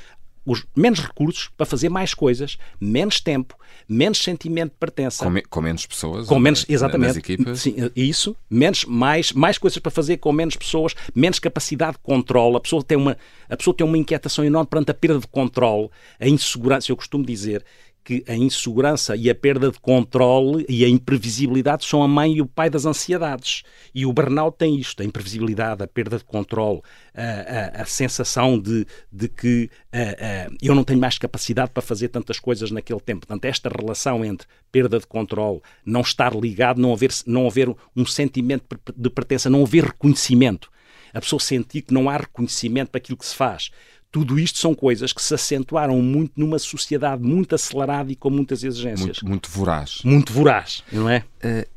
os 0.48 0.66
menos 0.74 1.02
recursos 1.02 1.50
para 1.58 1.66
fazer 1.66 1.90
mais 1.90 2.14
coisas, 2.14 2.58
menos 2.80 3.20
tempo, 3.20 3.54
menos 3.88 4.24
sentimento 4.24 4.72
de 4.72 4.78
pertença. 4.80 5.26
Com, 5.26 5.30
me, 5.30 5.42
com 5.42 5.62
menos 5.62 5.86
pessoas? 5.86 6.26
Com 6.26 6.40
menos, 6.40 6.66
exatamente. 6.70 7.08
Nas 7.08 7.18
equipas? 7.18 7.60
Sim, 7.60 7.76
isso. 7.94 8.34
Menos, 8.50 8.86
mais, 8.86 9.34
mais 9.34 9.58
coisas 9.58 9.78
para 9.78 9.92
fazer 9.92 10.18
com 10.18 10.32
menos 10.32 10.56
pessoas, 10.56 10.96
menos 11.14 11.38
capacidade 11.38 11.98
de 11.98 12.00
controle. 12.00 12.56
A 12.56 12.60
pessoa 12.62 12.82
tem 12.82 12.98
uma, 12.98 13.18
a 13.50 13.58
pessoa 13.58 13.76
tem 13.76 13.86
uma 13.86 13.98
inquietação 13.98 14.46
enorme 14.46 14.70
perante 14.70 14.90
a 14.90 14.94
perda 14.94 15.20
de 15.20 15.28
controle, 15.28 15.90
a 16.18 16.28
insegurança. 16.30 16.92
Eu 16.92 16.96
costumo 16.96 17.26
dizer 17.26 17.66
que 18.08 18.24
a 18.26 18.34
insegurança 18.34 19.18
e 19.18 19.30
a 19.30 19.36
perda 19.36 19.70
de 19.70 19.78
controle 19.82 20.66
e 20.70 20.86
a 20.86 20.88
imprevisibilidade 20.88 21.84
são 21.84 22.02
a 22.02 22.08
mãe 22.08 22.36
e 22.36 22.42
o 22.42 22.46
pai 22.46 22.70
das 22.70 22.86
ansiedades. 22.86 23.64
E 23.94 24.06
o 24.06 24.14
burnout 24.14 24.58
tem 24.58 24.80
isto, 24.80 25.02
a 25.04 25.06
imprevisibilidade, 25.06 25.84
a 25.84 25.88
perda 25.88 26.18
de 26.18 26.24
controle, 26.24 26.80
a, 27.14 27.80
a, 27.80 27.82
a 27.82 27.86
sensação 27.86 28.58
de, 28.58 28.88
de 29.12 29.28
que 29.28 29.70
a, 29.92 30.50
eu 30.62 30.74
não 30.74 30.86
tenho 30.86 31.02
mais 31.02 31.18
capacidade 31.18 31.72
para 31.72 31.84
fazer 31.84 32.08
tantas 32.08 32.40
coisas 32.40 32.72
naquele 32.72 33.02
tempo. 33.02 33.28
Portanto, 33.28 33.44
esta 33.44 33.68
relação 33.68 34.24
entre 34.24 34.48
perda 34.72 35.00
de 35.00 35.06
controle, 35.06 35.60
não 35.86 36.00
estar 36.00 36.34
ligado, 36.34 36.80
não 36.80 36.94
haver, 36.94 37.12
não 37.26 37.46
haver 37.46 37.76
um 37.94 38.06
sentimento 38.06 38.64
de 38.96 39.10
pertença, 39.10 39.50
não 39.50 39.64
haver 39.64 39.84
reconhecimento. 39.84 40.72
A 41.14 41.20
pessoa 41.20 41.42
sentir 41.42 41.82
que 41.82 41.94
não 41.94 42.10
há 42.10 42.16
reconhecimento 42.16 42.90
para 42.90 43.00
aquilo 43.00 43.18
que 43.18 43.26
se 43.26 43.36
faz 43.36 43.70
tudo 44.12 44.40
isto 44.40 44.58
são 44.58 44.74
coisas 44.74 45.12
que 45.14 45.22
se 45.22 45.34
acentuaram 45.34 46.02
muito 46.02 46.34
numa 46.38 46.60
sociedade 46.60 47.22
muito 47.22 47.56
acelerada 47.56 48.12
e 48.12 48.16
com 48.16 48.30
muitas 48.30 48.64
exigências. 48.64 49.22
Muito, 49.22 49.28
muito 49.28 49.50
voraz. 49.52 50.00
Muito 50.04 50.34
voraz, 50.34 50.84
não 50.92 51.10
é? 51.10 51.24
Uh, 51.44 51.68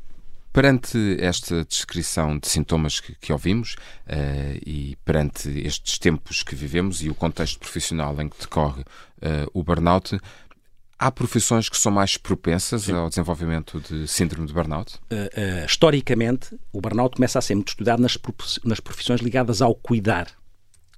perante 0.53 1.17
esta 1.19 1.63
descrição 1.65 2.37
de 2.37 2.47
sintomas 2.47 2.99
que, 2.99 3.15
que 3.15 3.31
ouvimos 3.31 3.75
uh, 4.07 4.59
e 4.65 4.97
perante 5.05 5.49
estes 5.65 5.97
tempos 5.97 6.43
que 6.43 6.55
vivemos 6.55 7.01
e 7.01 7.09
o 7.09 7.15
contexto 7.15 7.59
profissional 7.59 8.19
em 8.21 8.27
que 8.27 8.39
decorre 8.39 8.81
uh, 8.81 9.49
o 9.53 9.63
burnout, 9.63 10.19
Há 11.01 11.09
profissões 11.09 11.67
que 11.67 11.75
são 11.75 11.91
mais 11.91 12.15
propensas 12.15 12.83
Sim. 12.83 12.93
ao 12.93 13.09
desenvolvimento 13.09 13.79
de 13.79 14.07
síndrome 14.07 14.45
de 14.45 14.53
burnout? 14.53 14.99
Uh, 15.11 15.15
uh, 15.15 15.65
historicamente, 15.65 16.55
o 16.71 16.79
burnout 16.79 17.15
começa 17.15 17.39
a 17.39 17.41
ser 17.41 17.55
muito 17.55 17.69
estudado 17.69 17.99
nas, 17.99 18.19
nas 18.63 18.79
profissões 18.79 19.19
ligadas 19.19 19.63
ao 19.63 19.73
cuidar 19.73 20.27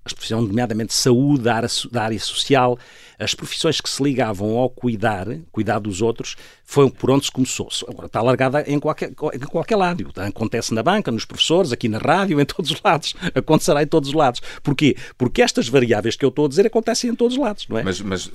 as 0.05 0.13
profissões, 0.13 0.47
nomeadamente 0.47 0.93
saúde, 0.93 1.43
da 1.43 1.55
área, 1.55 1.69
da 1.91 2.03
área 2.03 2.19
social, 2.19 2.77
as 3.19 3.33
profissões 3.33 3.79
que 3.79 3.89
se 3.89 4.03
ligavam 4.03 4.57
ao 4.57 4.69
cuidar, 4.69 5.27
cuidar 5.51 5.79
dos 5.79 6.01
outros, 6.01 6.35
foi 6.63 6.89
por 6.89 7.11
onde 7.11 7.25
se 7.25 7.31
começou. 7.31 7.69
Agora 7.87 8.07
está 8.07 8.19
alargada 8.19 8.63
em 8.67 8.79
qualquer, 8.79 9.11
em 9.11 9.39
qualquer 9.39 9.75
lado. 9.75 10.11
Acontece 10.15 10.73
na 10.73 10.81
banca, 10.81 11.11
nos 11.11 11.25
professores, 11.25 11.71
aqui 11.71 11.87
na 11.87 11.97
rádio, 11.97 12.39
em 12.39 12.45
todos 12.45 12.71
os 12.71 12.81
lados. 12.81 13.15
Acontecerá 13.35 13.83
em 13.83 13.87
todos 13.87 14.09
os 14.09 14.15
lados. 14.15 14.41
Porquê? 14.61 14.95
Porque 15.17 15.41
estas 15.41 15.67
variáveis 15.67 16.15
que 16.15 16.25
eu 16.25 16.29
estou 16.29 16.45
a 16.45 16.49
dizer 16.49 16.65
acontecem 16.65 17.11
em 17.11 17.15
todos 17.15 17.37
os 17.37 17.41
lados, 17.41 17.67
não 17.67 17.77
é? 17.77 17.83
Mas, 17.83 18.01
mas 18.01 18.27
uh, 18.27 18.31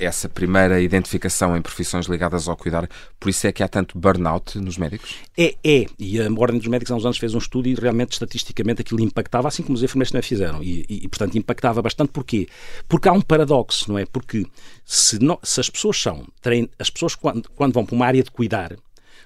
essa 0.00 0.28
primeira 0.28 0.80
identificação 0.80 1.56
em 1.56 1.62
profissões 1.62 2.06
ligadas 2.06 2.48
ao 2.48 2.56
cuidar, 2.56 2.88
por 3.18 3.28
isso 3.28 3.46
é 3.46 3.52
que 3.52 3.62
há 3.62 3.68
tanto 3.68 3.98
burnout 3.98 4.58
nos 4.58 4.76
médicos? 4.76 5.16
É, 5.36 5.54
é. 5.64 5.86
E 5.98 6.20
a 6.20 6.28
Ordem 6.32 6.58
dos 6.58 6.68
Médicos 6.68 6.90
há 6.90 6.96
uns 6.96 7.04
anos 7.04 7.18
fez 7.18 7.34
um 7.34 7.38
estudo 7.38 7.68
e 7.68 7.74
realmente, 7.74 8.12
estatisticamente, 8.12 8.80
aquilo 8.80 9.00
impactava, 9.00 9.48
assim 9.48 9.62
como 9.62 9.76
os 9.76 9.82
enfermeiros 9.82 10.10
também 10.10 10.22
fizeram. 10.22 10.62
E, 10.62 10.84
e, 10.88 10.97
e 11.02 11.08
portanto, 11.08 11.36
impactava 11.36 11.82
bastante. 11.82 12.10
Porquê? 12.10 12.48
Porque 12.88 13.08
há 13.08 13.12
um 13.12 13.20
paradoxo, 13.20 13.90
não 13.90 13.98
é? 13.98 14.06
Porque 14.06 14.46
se, 14.84 15.18
se 15.42 15.60
as 15.60 15.70
pessoas 15.70 16.00
são, 16.00 16.26
as 16.78 16.90
pessoas 16.90 17.14
quando, 17.14 17.48
quando 17.50 17.72
vão 17.72 17.84
para 17.84 17.94
uma 17.94 18.06
área 18.06 18.22
de 18.22 18.30
cuidar, 18.30 18.76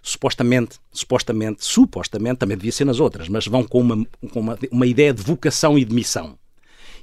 supostamente, 0.03 0.79
supostamente, 0.93 1.65
supostamente, 1.65 2.39
também 2.39 2.57
devia 2.57 2.73
ser 2.73 2.85
nas 2.85 3.01
outras, 3.01 3.29
mas 3.29 3.47
vão 3.47 3.65
com 3.65 3.81
uma, 3.81 4.07
com 4.33 4.41
uma, 4.41 4.59
uma 4.71 4.87
ideia 4.87 5.15
de 5.15 5.23
vocação 5.23 5.79
e 5.79 5.85
de 5.85 5.95
missão. 5.95 6.37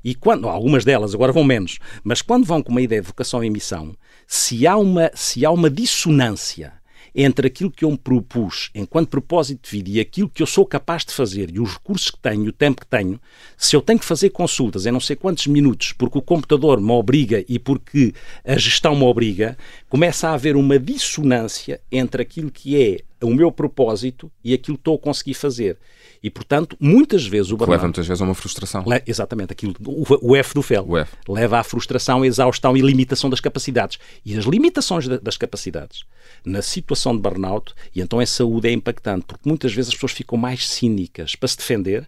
E 0.03 0.15
quando, 0.15 0.47
algumas 0.47 0.85
delas 0.85 1.13
agora 1.13 1.31
vão 1.31 1.43
menos, 1.43 1.79
mas 2.03 2.21
quando 2.21 2.45
vão 2.45 2.61
com 2.61 2.71
uma 2.71 2.81
ideia 2.81 3.01
de 3.01 3.07
vocação 3.07 3.43
e 3.43 3.49
missão, 3.49 3.95
se 4.27 4.65
há 4.65 4.77
uma, 4.77 5.11
se 5.13 5.45
há 5.45 5.51
uma 5.51 5.69
dissonância 5.69 6.78
entre 7.13 7.47
aquilo 7.47 7.71
que 7.71 7.85
eu 7.85 7.91
me 7.91 7.97
propus 7.97 8.69
enquanto 8.73 9.09
propósito 9.09 9.69
de 9.69 9.77
vida 9.77 9.89
e 9.89 9.99
aquilo 9.99 10.29
que 10.29 10.41
eu 10.41 10.47
sou 10.47 10.65
capaz 10.65 11.05
de 11.05 11.13
fazer 11.13 11.49
e 11.53 11.59
os 11.59 11.73
recursos 11.73 12.11
que 12.11 12.19
tenho, 12.19 12.49
o 12.49 12.53
tempo 12.53 12.81
que 12.81 12.87
tenho, 12.87 13.19
se 13.57 13.75
eu 13.75 13.81
tenho 13.81 13.99
que 13.99 14.05
fazer 14.05 14.29
consultas 14.29 14.85
em 14.85 14.91
não 14.91 14.99
sei 14.99 15.15
quantos 15.15 15.47
minutos 15.47 15.93
porque 15.93 16.17
o 16.17 16.21
computador 16.21 16.79
me 16.79 16.91
obriga 16.91 17.43
e 17.47 17.57
porque 17.57 18.13
a 18.45 18.57
gestão 18.57 18.95
me 18.95 19.03
obriga, 19.03 19.57
começa 19.87 20.29
a 20.29 20.33
haver 20.33 20.55
uma 20.55 20.77
dissonância 20.77 21.81
entre 21.91 22.21
aquilo 22.21 22.51
que 22.51 22.81
é 22.81 23.25
o 23.25 23.33
meu 23.33 23.51
propósito 23.51 24.31
e 24.43 24.53
aquilo 24.53 24.77
que 24.77 24.81
estou 24.81 24.95
a 24.95 24.99
conseguir 24.99 25.33
fazer. 25.33 25.77
E, 26.21 26.29
portanto, 26.29 26.75
muitas 26.79 27.25
vezes 27.25 27.51
o 27.51 27.57
burnout... 27.57 27.77
Leva 27.77 27.87
muitas 27.87 28.07
vezes 28.07 28.21
a 28.21 28.25
uma 28.25 28.35
frustração. 28.35 28.83
Le... 28.85 29.01
Exatamente, 29.07 29.53
aquilo, 29.53 29.73
o, 29.85 30.35
F 30.35 30.53
do 30.53 30.61
FEL. 30.61 30.85
O 30.87 30.97
F. 30.97 31.11
Leva 31.27 31.59
à 31.59 31.63
frustração, 31.63 32.23
à 32.23 32.27
exaustão 32.27 32.75
e 32.75 32.81
limitação 32.81 33.29
das 33.29 33.39
capacidades. 33.39 33.97
E 34.25 34.37
as 34.37 34.45
limitações 34.45 35.07
das 35.07 35.37
capacidades 35.37 36.03
na 36.45 36.61
situação 36.61 37.15
de 37.15 37.21
burnout, 37.21 37.73
e 37.95 38.01
então 38.01 38.19
a 38.19 38.25
saúde 38.25 38.67
é 38.67 38.71
impactante, 38.71 39.25
porque 39.25 39.47
muitas 39.47 39.73
vezes 39.73 39.89
as 39.89 39.95
pessoas 39.95 40.11
ficam 40.11 40.37
mais 40.37 40.67
cínicas 40.67 41.35
para 41.35 41.47
se 41.47 41.57
defender, 41.57 42.07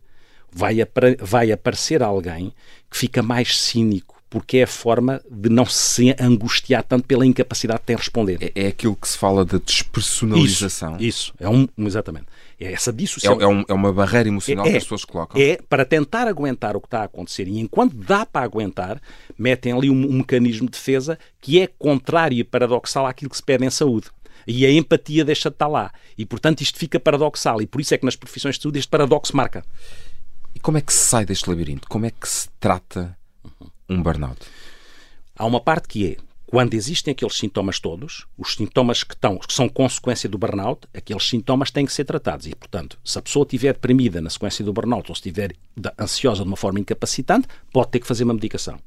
vai, 0.52 0.76
vai 1.20 1.52
aparecer 1.52 2.04
alguém 2.04 2.54
que 2.90 2.98
fica 2.98 3.24
mais 3.24 3.58
cínico 3.58 4.22
porque 4.32 4.60
é 4.60 4.64
a 4.64 4.68
forma 4.68 5.22
de 5.30 5.50
não 5.50 5.66
se 5.66 6.16
angustiar 6.18 6.84
tanto 6.84 7.06
pela 7.06 7.26
incapacidade 7.26 7.82
de 7.82 7.86
ter 7.88 7.98
responder. 7.98 8.38
É, 8.40 8.64
é 8.64 8.68
aquilo 8.68 8.96
que 8.96 9.06
se 9.06 9.18
fala 9.18 9.44
da 9.44 9.58
despersonalização. 9.58 10.96
Isso, 10.96 11.02
isso. 11.02 11.34
é 11.38 11.50
um, 11.50 11.68
exatamente. 11.80 12.28
É 12.62 12.74
essa 12.74 12.94
dissociação. 12.94 13.42
É, 13.42 13.44
é, 13.44 13.48
um, 13.48 13.66
é 13.68 13.74
uma 13.74 13.92
barreira 13.92 14.30
emocional 14.30 14.68
é, 14.68 14.70
que 14.70 14.78
as 14.78 14.84
pessoas 14.84 15.04
colocam. 15.04 15.42
É 15.42 15.58
para 15.68 15.84
tentar 15.84 16.28
aguentar 16.28 16.78
o 16.78 16.80
que 16.80 16.86
está 16.86 17.02
a 17.02 17.06
acontecer 17.06 17.48
e 17.48 17.60
enquanto 17.60 17.96
dá 17.96 18.24
para 18.24 18.46
aguentar, 18.46 19.02
metem 19.36 19.74
ali 19.74 19.90
um, 19.90 19.96
um 19.96 20.18
mecanismo 20.20 20.68
de 20.68 20.74
defesa 20.74 21.18
que 21.40 21.60
é 21.60 21.66
contrário 21.66 22.38
e 22.38 22.44
paradoxal 22.44 23.08
àquilo 23.08 23.32
que 23.32 23.38
se 23.38 23.42
pede 23.42 23.66
em 23.66 23.72
saúde. 23.72 24.10
E 24.46 24.64
a 24.64 24.72
empatia 24.72 25.26
deixa 25.26 25.50
de 25.50 25.56
estar 25.56 25.68
lá. 25.68 25.92
E, 26.16 26.24
portanto, 26.24 26.62
isto 26.62 26.78
fica 26.78 27.00
paradoxal. 27.00 27.64
E 27.64 27.68
por 27.68 27.82
isso 27.82 27.96
é 27.96 27.98
que 27.98 28.06
nas 28.06 28.16
profissões 28.16 28.58
de 28.58 28.62
saúde 28.62 28.78
este 28.78 28.90
paradoxo 28.90 29.36
marca. 29.36 29.66
E 30.54 30.60
como 30.60 30.78
é 30.78 30.82
que 30.82 30.94
se 30.94 31.00
sai 31.00 31.26
deste 31.26 31.50
labirinto? 31.50 31.88
Como 31.88 32.06
é 32.06 32.12
que 32.12 32.30
se 32.30 32.48
trata 32.60 33.18
um 33.90 34.02
burnout? 34.04 34.40
Há 35.36 35.46
uma 35.46 35.60
parte 35.62 35.88
que 35.88 36.12
é 36.12 36.18
quando 36.52 36.74
existem 36.74 37.14
aqueles 37.14 37.38
sintomas 37.38 37.80
todos, 37.80 38.28
os 38.38 38.56
sintomas 38.56 39.06
que, 39.06 39.14
estão, 39.14 39.38
que 39.38 39.54
são 39.54 39.70
consequência 39.70 40.28
do 40.28 40.38
burnout, 40.38 40.86
aqueles 40.94 41.26
sintomas 41.26 41.72
têm 41.72 41.86
que 41.86 41.94
ser 41.94 42.04
tratados. 42.04 42.46
E, 42.46 42.54
portanto, 42.54 43.00
se 43.06 43.18
a 43.18 43.22
pessoa 43.22 43.44
estiver 43.44 43.72
deprimida 43.72 44.20
na 44.20 44.30
sequência 44.30 44.64
do 44.66 44.74
burnout 44.74 45.10
ou 45.10 45.16
se 45.16 45.20
estiver 45.20 45.56
ansiosa 45.98 46.44
de 46.44 46.50
uma 46.50 46.58
forma 46.58 46.78
incapacitante, 46.78 47.48
pode 47.72 47.92
ter 47.92 48.02
que 48.02 48.06
fazer 48.06 48.26
uma 48.26 48.34
medicação. 48.34 48.78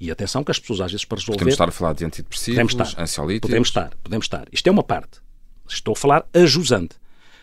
E 0.00 0.10
atenção 0.10 0.42
que 0.42 0.50
as 0.50 0.58
pessoas 0.58 0.80
às 0.80 0.90
vezes 0.90 1.04
para 1.04 1.18
resolver... 1.20 1.38
Podemos 1.38 1.54
estar 1.54 1.68
a 1.68 1.70
falar 1.70 1.92
de 1.92 2.04
antidepressivos, 2.04 2.56
podemos 2.56 2.90
estar, 2.90 3.02
ansiolíticos... 3.02 3.48
Podemos 3.48 3.68
estar, 3.68 3.94
podemos 4.02 4.24
estar. 4.24 4.48
Isto 4.50 4.66
é 4.66 4.72
uma 4.72 4.82
parte. 4.82 5.20
Estou 5.68 5.92
a 5.92 5.96
falar 5.96 6.26
ajusante. 6.34 6.96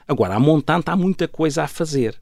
Agora, 0.06 0.36
a 0.36 0.40
montante 0.40 0.92
há 0.92 0.98
muita 0.98 1.30
coisa 1.30 1.64
a 1.64 1.68
fazer. 1.70 2.20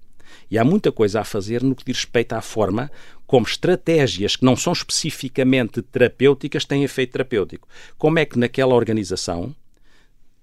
E 0.52 0.60
há 0.60 0.64
muita 0.64 0.92
coisa 0.92 1.22
a 1.22 1.24
fazer 1.24 1.64
no 1.64 1.76
que 1.76 1.84
diz 1.84 1.98
respeito 1.98 2.34
à 2.34 2.42
forma 2.42 2.92
como 3.30 3.46
estratégias 3.46 4.36
que 4.36 4.44
não 4.44 4.56
são 4.56 4.74
especificamente 4.74 5.84
terapêuticas 5.84 6.66
têm 6.66 6.84
efeito 6.84 7.12
terapêutico. 7.12 7.68
Como 7.96 8.18
é 8.18 8.26
que 8.26 8.40
naquela 8.40 8.74
organização, 8.74 9.56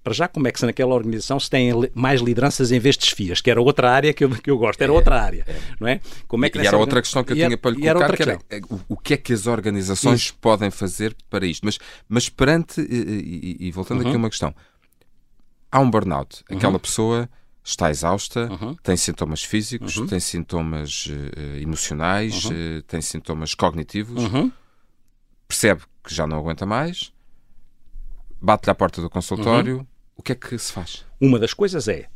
para 0.01 0.13
já, 0.13 0.25
como 0.25 0.47
é 0.47 0.53
que 0.53 0.59
se 0.61 0.65
naquela 0.65 0.95
organização 0.95 1.37
se 1.37 1.49
tem 1.49 1.69
mais 1.93 2.21
lideranças 2.21 2.71
em 2.71 2.79
vez 2.79 2.95
de 2.95 3.01
desfias, 3.01 3.41
que 3.41 3.51
era 3.51 3.61
outra 3.61 3.91
área 3.91 4.13
que 4.13 4.23
eu, 4.23 4.29
que 4.29 4.49
eu 4.49 4.57
gosto, 4.57 4.81
era 4.81 4.93
é, 4.93 4.95
outra 4.95 5.21
área, 5.21 5.43
é. 5.45 5.59
não 5.81 5.85
é? 5.89 5.99
Como 6.29 6.45
é 6.45 6.49
que 6.49 6.57
e 6.59 6.65
era 6.65 6.77
outra 6.77 7.01
questão 7.01 7.25
que 7.25 7.33
eu 7.33 7.35
tinha 7.35 7.57
para 7.57 7.71
lhe 7.71 7.81
colocar, 7.81 8.15
que 8.15 8.23
era 8.23 8.39
o, 8.69 8.79
o, 8.87 8.95
que 8.95 9.15
é 9.15 9.17
que 9.17 9.33
as 9.33 9.47
organizações 9.47 10.21
Isso. 10.21 10.35
podem 10.39 10.71
fazer 10.71 11.13
para 11.29 11.45
isto? 11.45 11.65
Mas, 11.65 11.77
mas 12.07 12.29
perante, 12.29 12.79
e, 12.79 13.57
e, 13.59 13.67
e 13.67 13.71
voltando 13.73 13.99
uhum. 13.99 14.07
aqui 14.07 14.15
a 14.15 14.17
uma 14.17 14.29
questão, 14.29 14.55
há 15.69 15.81
um 15.81 15.91
burnout, 15.91 16.41
aquela 16.49 16.71
uhum. 16.71 16.79
pessoa 16.79 17.29
está 17.67 17.89
exausta, 17.89 18.49
uhum. 18.49 18.75
tem 18.75 18.95
sintomas 18.95 19.43
físicos, 19.43 19.97
uhum. 19.97 20.07
tem 20.07 20.21
sintomas 20.21 21.07
uh, 21.07 21.57
emocionais, 21.61 22.45
uhum. 22.45 22.77
uh, 22.77 22.81
tem 22.83 23.01
sintomas 23.01 23.53
cognitivos, 23.53 24.23
uhum. 24.23 24.49
percebe 25.45 25.81
que 26.01 26.15
já 26.15 26.25
não 26.25 26.37
aguenta 26.37 26.65
mais, 26.65 27.11
bate-lhe 28.41 28.71
à 28.71 28.75
porta 28.75 29.01
do 29.01 29.09
consultório. 29.09 29.79
Uhum. 29.79 29.87
O 30.15 30.23
que 30.23 30.31
é 30.31 30.35
que 30.35 30.57
se 30.57 30.71
faz? 30.71 31.05
Uma 31.19 31.37
das 31.37 31.53
coisas 31.53 31.89
é, 31.89 32.07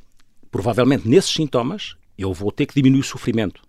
provavelmente 0.49 1.07
nesses 1.07 1.31
sintomas, 1.31 1.97
eu 2.17 2.33
vou 2.33 2.51
ter 2.51 2.65
que 2.65 2.73
diminuir 2.73 3.01
o 3.01 3.03
sofrimento. 3.03 3.61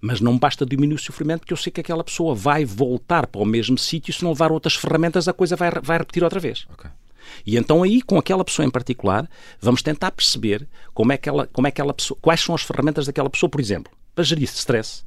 Mas 0.00 0.20
não 0.20 0.38
basta 0.38 0.64
diminuir 0.64 0.94
o 0.94 1.02
sofrimento, 1.02 1.40
porque 1.40 1.52
eu 1.52 1.56
sei 1.56 1.72
que 1.72 1.80
aquela 1.80 2.04
pessoa 2.04 2.34
vai 2.34 2.64
voltar 2.64 3.26
para 3.26 3.40
o 3.40 3.44
mesmo 3.44 3.76
sítio 3.76 4.14
se 4.14 4.22
não 4.22 4.30
levar 4.30 4.52
outras 4.52 4.76
ferramentas, 4.76 5.26
a 5.26 5.32
coisa 5.32 5.56
vai, 5.56 5.70
vai 5.82 5.98
repetir 5.98 6.22
outra 6.22 6.38
vez. 6.38 6.66
Okay. 6.72 6.90
E 7.44 7.56
então 7.56 7.82
aí, 7.82 8.02
com 8.02 8.18
aquela 8.18 8.44
pessoa 8.44 8.66
em 8.66 8.70
particular, 8.70 9.28
vamos 9.60 9.82
tentar 9.82 10.10
perceber 10.10 10.68
como 10.94 11.12
é 11.12 11.16
que 11.16 11.28
ela, 11.28 11.46
como 11.46 11.66
é 11.66 11.70
que 11.70 11.80
ela 11.80 11.94
pessoa, 11.94 12.18
quais 12.20 12.40
são 12.40 12.54
as 12.54 12.62
ferramentas 12.62 13.06
daquela 13.06 13.30
pessoa, 13.30 13.50
por 13.50 13.60
exemplo, 13.60 13.92
para 14.14 14.24
gerir 14.24 14.44
stress. 14.44 15.04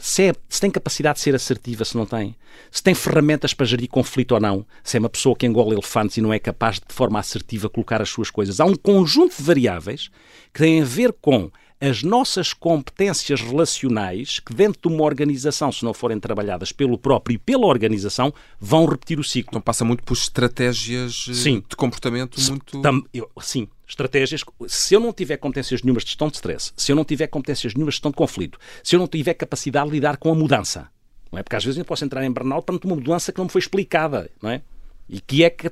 Se, 0.00 0.28
é, 0.28 0.32
se 0.48 0.60
tem 0.60 0.70
capacidade 0.70 1.16
de 1.16 1.22
ser 1.22 1.34
assertiva, 1.34 1.84
se 1.84 1.96
não 1.96 2.06
tem. 2.06 2.36
Se 2.70 2.80
tem 2.80 2.94
ferramentas 2.94 3.52
para 3.52 3.66
gerir 3.66 3.88
conflito 3.88 4.32
ou 4.32 4.40
não. 4.40 4.64
Se 4.84 4.96
é 4.96 5.00
uma 5.00 5.08
pessoa 5.08 5.34
que 5.34 5.44
engole 5.44 5.72
elefantes 5.72 6.16
e 6.16 6.20
não 6.20 6.32
é 6.32 6.38
capaz 6.38 6.76
de, 6.76 6.86
de 6.86 6.94
forma 6.94 7.18
assertiva, 7.18 7.68
colocar 7.68 8.00
as 8.00 8.08
suas 8.08 8.30
coisas. 8.30 8.60
Há 8.60 8.64
um 8.64 8.76
conjunto 8.76 9.36
de 9.36 9.42
variáveis 9.42 10.08
que 10.54 10.60
têm 10.60 10.82
a 10.82 10.84
ver 10.84 11.12
com 11.20 11.50
as 11.80 12.02
nossas 12.02 12.52
competências 12.52 13.40
relacionais, 13.40 14.40
que 14.40 14.52
dentro 14.52 14.88
de 14.88 14.94
uma 14.94 15.04
organização, 15.04 15.70
se 15.70 15.84
não 15.84 15.94
forem 15.94 16.18
trabalhadas 16.18 16.72
pelo 16.72 16.98
próprio 16.98 17.34
e 17.34 17.38
pela 17.38 17.66
organização, 17.66 18.34
vão 18.58 18.84
repetir 18.84 19.18
o 19.20 19.24
ciclo. 19.24 19.50
Então 19.52 19.60
passa 19.60 19.84
muito 19.84 20.02
por 20.02 20.14
estratégias 20.14 21.26
eh, 21.28 21.34
sim. 21.34 21.64
de 21.68 21.76
comportamento 21.76 22.40
muito. 22.50 22.82
Eu, 23.14 23.30
sim, 23.40 23.68
estratégias. 23.86 24.44
Se 24.66 24.94
eu 24.94 25.00
não 25.00 25.12
tiver 25.12 25.36
competências 25.36 25.82
nenhumas 25.82 26.02
de 26.02 26.10
gestão 26.10 26.28
de 26.28 26.34
stress, 26.34 26.72
se 26.76 26.90
eu 26.90 26.96
não 26.96 27.04
tiver 27.04 27.28
competências 27.28 27.74
nenhumas 27.74 27.94
de 27.94 27.96
gestão 27.96 28.10
de 28.10 28.16
conflito, 28.16 28.58
se 28.82 28.96
eu 28.96 29.00
não 29.00 29.06
tiver 29.06 29.34
capacidade 29.34 29.86
de 29.88 29.94
lidar 29.94 30.16
com 30.16 30.32
a 30.32 30.34
mudança, 30.34 30.88
não 31.30 31.38
é? 31.38 31.42
Porque 31.42 31.56
às 31.56 31.64
vezes 31.64 31.78
eu 31.78 31.84
posso 31.84 32.04
entrar 32.04 32.24
em 32.24 32.30
burnout 32.30 32.64
para 32.64 32.74
uma 32.84 32.96
mudança 32.96 33.30
que 33.32 33.38
não 33.38 33.44
me 33.44 33.52
foi 33.52 33.60
explicada, 33.60 34.30
não 34.42 34.50
é? 34.50 34.62
E 35.08 35.20
que 35.20 35.44
é 35.44 35.50
ca 35.50 35.70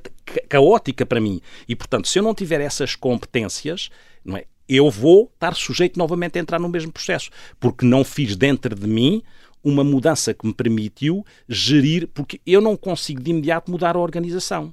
caótica 0.48 1.04
para 1.04 1.20
mim. 1.20 1.42
E, 1.68 1.74
portanto, 1.76 2.08
se 2.08 2.18
eu 2.18 2.22
não 2.22 2.34
tiver 2.34 2.60
essas 2.60 2.94
competências, 2.94 3.90
não 4.24 4.36
é? 4.36 4.44
Eu 4.68 4.90
vou 4.90 5.30
estar 5.34 5.54
sujeito 5.54 5.98
novamente 5.98 6.38
a 6.38 6.42
entrar 6.42 6.58
no 6.58 6.68
mesmo 6.68 6.92
processo, 6.92 7.30
porque 7.58 7.84
não 7.84 8.04
fiz 8.04 8.36
dentro 8.36 8.74
de 8.74 8.86
mim 8.86 9.22
uma 9.62 9.82
mudança 9.82 10.32
que 10.32 10.46
me 10.46 10.54
permitiu 10.54 11.24
gerir, 11.48 12.08
porque 12.14 12.40
eu 12.46 12.60
não 12.60 12.76
consigo 12.76 13.20
de 13.20 13.30
imediato 13.30 13.70
mudar 13.70 13.96
a 13.96 13.98
organização. 13.98 14.72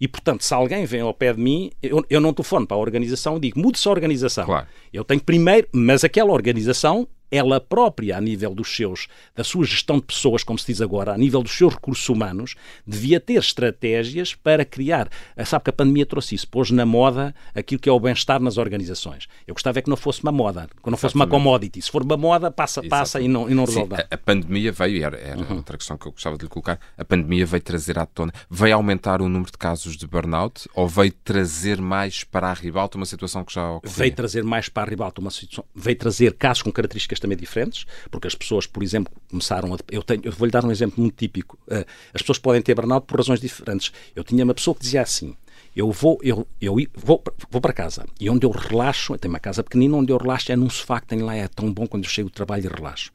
E, 0.00 0.06
portanto, 0.06 0.44
se 0.44 0.54
alguém 0.54 0.84
vem 0.84 1.00
ao 1.00 1.12
pé 1.12 1.32
de 1.32 1.40
mim, 1.40 1.70
eu, 1.82 2.04
eu 2.08 2.20
não 2.20 2.32
telefono 2.32 2.66
para 2.66 2.76
a 2.76 2.80
organização 2.80 3.36
e 3.36 3.40
digo, 3.40 3.60
mude-se 3.60 3.86
a 3.88 3.90
organização. 3.90 4.44
Claro. 4.44 4.66
Eu 4.92 5.04
tenho 5.04 5.20
primeiro, 5.20 5.68
mas 5.72 6.04
aquela 6.04 6.32
organização 6.32 7.08
ela 7.30 7.60
própria, 7.60 8.16
a 8.16 8.20
nível 8.20 8.54
dos 8.54 8.74
seus, 8.74 9.08
da 9.34 9.44
sua 9.44 9.64
gestão 9.64 9.96
de 9.96 10.02
pessoas, 10.02 10.42
como 10.42 10.58
se 10.58 10.66
diz 10.66 10.80
agora, 10.80 11.12
a 11.12 11.18
nível 11.18 11.42
dos 11.42 11.52
seus 11.52 11.74
recursos 11.74 12.08
humanos, 12.08 12.54
devia 12.86 13.20
ter 13.20 13.34
estratégias 13.34 14.34
para 14.34 14.64
criar. 14.64 15.08
Ah, 15.36 15.44
sabe 15.44 15.64
que 15.64 15.70
a 15.70 15.72
pandemia 15.72 16.06
trouxe 16.06 16.34
isso, 16.34 16.48
pôs 16.48 16.70
na 16.70 16.86
moda 16.86 17.34
aquilo 17.54 17.80
que 17.80 17.88
é 17.88 17.92
o 17.92 18.00
bem-estar 18.00 18.40
nas 18.40 18.56
organizações. 18.56 19.26
Eu 19.46 19.54
gostava 19.54 19.78
é 19.78 19.82
que 19.82 19.90
não 19.90 19.96
fosse 19.96 20.22
uma 20.22 20.32
moda, 20.32 20.68
que 20.82 20.90
não 20.90 20.96
fosse 20.96 21.16
Exatamente. 21.16 21.34
uma 21.34 21.38
commodity. 21.38 21.82
Se 21.82 21.90
for 21.90 22.02
uma 22.02 22.16
moda, 22.16 22.50
passa, 22.50 22.82
passa 22.82 23.20
e 23.20 23.28
não, 23.28 23.48
e 23.48 23.54
não 23.54 23.64
resolve. 23.64 23.96
Sim, 23.96 24.02
a, 24.02 24.14
a, 24.14 24.18
pandemia 24.18 24.72
veio, 24.72 25.04
era, 25.04 25.16
era 25.16 25.38
uhum. 25.38 25.56
outra 25.56 25.76
questão 25.76 25.96
que 25.96 26.06
eu 26.06 26.12
gostava 26.12 26.36
de 26.36 26.44
lhe 26.44 26.48
colocar, 26.48 26.80
a 26.96 27.04
pandemia 27.04 27.46
veio 27.46 27.62
trazer 27.62 27.98
à 27.98 28.06
tona, 28.06 28.32
veio 28.50 28.74
aumentar 28.74 29.20
o 29.22 29.28
número 29.28 29.50
de 29.50 29.58
casos 29.58 29.96
de 29.96 30.06
burnout 30.06 30.68
ou 30.74 30.88
veio 30.88 31.12
trazer 31.12 31.80
mais 31.80 32.24
para 32.24 32.48
a 32.48 32.52
ribalta 32.54 32.96
uma 32.96 33.06
situação 33.06 33.44
que 33.44 33.52
já 33.52 33.70
ocorria? 33.70 33.96
Veio 33.96 34.14
trazer 34.14 34.42
mais 34.42 34.68
para 34.68 34.86
a 34.86 34.90
ribalta 34.90 35.20
uma 35.20 35.30
situação, 35.30 35.64
veio 35.74 35.96
trazer 35.96 36.34
casos 36.34 36.62
com 36.62 36.72
características 36.72 37.17
também 37.20 37.36
diferentes, 37.36 37.86
porque 38.10 38.26
as 38.26 38.34
pessoas, 38.34 38.66
por 38.66 38.82
exemplo, 38.82 39.12
começaram 39.30 39.74
a. 39.74 39.78
Eu, 39.90 40.02
tenho, 40.02 40.22
eu 40.24 40.32
vou-lhe 40.32 40.50
dar 40.50 40.64
um 40.64 40.70
exemplo 40.70 41.00
muito 41.00 41.16
típico. 41.16 41.58
Uh, 41.66 41.84
as 42.12 42.22
pessoas 42.22 42.38
podem 42.38 42.62
ter 42.62 42.74
burnout 42.74 43.06
por 43.06 43.16
razões 43.18 43.40
diferentes. 43.40 43.92
Eu 44.14 44.24
tinha 44.24 44.44
uma 44.44 44.54
pessoa 44.54 44.74
que 44.74 44.82
dizia 44.82 45.02
assim: 45.02 45.36
eu 45.74 45.90
vou, 45.92 46.18
eu, 46.22 46.46
eu 46.60 46.76
vou, 46.94 47.22
vou 47.50 47.60
para 47.60 47.72
casa 47.72 48.04
e 48.20 48.28
onde 48.28 48.44
eu 48.44 48.50
relaxo, 48.50 49.14
eu 49.14 49.18
tenho 49.18 49.32
uma 49.32 49.40
casa 49.40 49.62
pequenina, 49.62 49.96
onde 49.96 50.12
eu 50.12 50.16
relaxo 50.16 50.50
é 50.50 50.56
num 50.56 50.70
sofá 50.70 51.00
que 51.00 51.06
tenho 51.06 51.24
lá, 51.24 51.34
é 51.34 51.48
tão 51.48 51.72
bom 51.72 51.86
quando 51.86 52.04
eu 52.04 52.10
chego 52.10 52.28
do 52.28 52.32
trabalho 52.32 52.66
e 52.66 52.68
relaxo. 52.68 53.12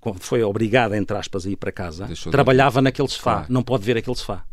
Quando 0.00 0.20
foi 0.20 0.42
obrigada, 0.42 0.96
entre 0.96 1.16
aspas, 1.16 1.46
a 1.46 1.50
ir 1.50 1.56
para 1.56 1.72
casa, 1.72 2.06
Deixou 2.06 2.30
trabalhava 2.30 2.82
naquele 2.82 3.08
sofá, 3.08 3.32
claro. 3.36 3.46
não 3.48 3.62
pode 3.62 3.84
ver 3.84 3.96
aquele 3.96 4.16
sofá 4.16 4.44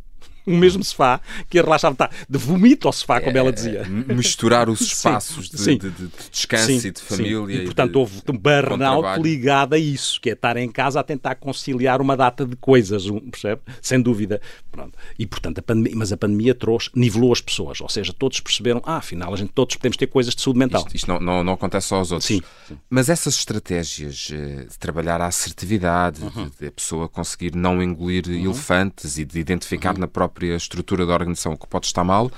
o 0.46 0.52
mesmo 0.52 0.84
sofá 0.84 1.20
que 1.50 1.60
a 1.60 1.64
relaxava, 1.64 1.96
tá, 1.96 2.10
de 2.30 2.38
vomito 2.38 2.88
ao 2.88 2.94
sofá, 2.94 3.20
como 3.22 3.36
é, 3.36 3.40
ela 3.40 3.52
dizia. 3.52 3.84
Misturar 4.08 4.70
os 4.70 4.82
espaços 4.82 5.50
sim, 5.54 5.78
de, 5.78 5.90
de, 5.90 6.08
de, 6.08 6.12
descanso 6.32 6.66
sim, 6.66 6.88
e 6.88 6.92
de 6.92 7.02
família. 7.02 7.56
E, 7.56 7.66
portanto, 7.66 7.96
houve 7.98 8.22
um 8.30 8.38
burnout 8.38 9.22
ligado 9.22 9.74
a 9.74 9.78
isso, 9.78 10.20
que 10.20 10.30
é 10.30 10.34
estar 10.34 10.58
em 10.58 10.70
casa 10.70 11.00
a 11.00 11.04
tentar 11.04 11.36
conciliar 11.36 12.02
uma 12.02 12.18
data 12.18 12.46
de 12.46 12.56
coisas, 12.56 13.04
percebe? 13.30 13.62
Sem 13.82 14.02
dúvida. 14.02 14.42
Pronto. 14.72 14.98
E, 15.20 15.26
portanto, 15.26 15.60
a 15.60 15.62
pandemia, 15.62 15.94
mas 15.96 16.12
a 16.12 16.18
pandemia 16.18 16.56
trouxe, 16.56 16.90
nivelou 16.96 17.32
as 17.32 17.42
pessoas, 17.42 17.82
ou 17.82 17.90
seja, 17.90 18.14
todos 18.14 18.40
perceberam, 18.40 18.82
ah, 18.86 18.98
afinal, 18.98 19.34
a 19.34 19.38
gente 19.38 19.52
todos 19.54 19.76
podemos 19.76 19.98
ter 19.98 20.08
coisas 20.08 20.34
de 20.34 20.42
saúde 20.42 20.60
mental. 20.60 20.82
Isto, 20.82 20.96
isto 20.96 21.08
não, 21.08 21.20
não, 21.20 21.44
não, 21.44 21.54
acontece 21.54 21.88
só 21.88 21.98
aos 21.98 22.12
outros. 22.12 22.28
Sim, 22.28 22.42
Mas 22.90 23.10
essas 23.10 23.36
estratégias 23.36 24.30
eh, 24.32 24.66
de 24.70 24.80
trabalhar 24.80 25.20
a 25.22 25.28
assertividade, 25.28 26.24
uhum. 26.24 26.50
de, 26.50 26.58
de, 26.60 26.68
a 26.68 26.72
pessoa 26.72 27.10
conseguir 27.10 27.56
não 27.56 27.82
engolir 27.84 28.28
uhum. 28.28 28.46
elefantes 28.46 29.18
e 29.18 29.26
de 29.26 29.40
identificar 29.40 29.94
uhum. 29.94 30.02
na 30.02 30.08
própria 30.08 30.31
própria 30.32 30.56
estrutura 30.56 31.06
da 31.06 31.14
organização 31.14 31.56
que 31.58 31.68
pode 31.68 31.86
estar 31.86 32.04
mal, 32.04 32.32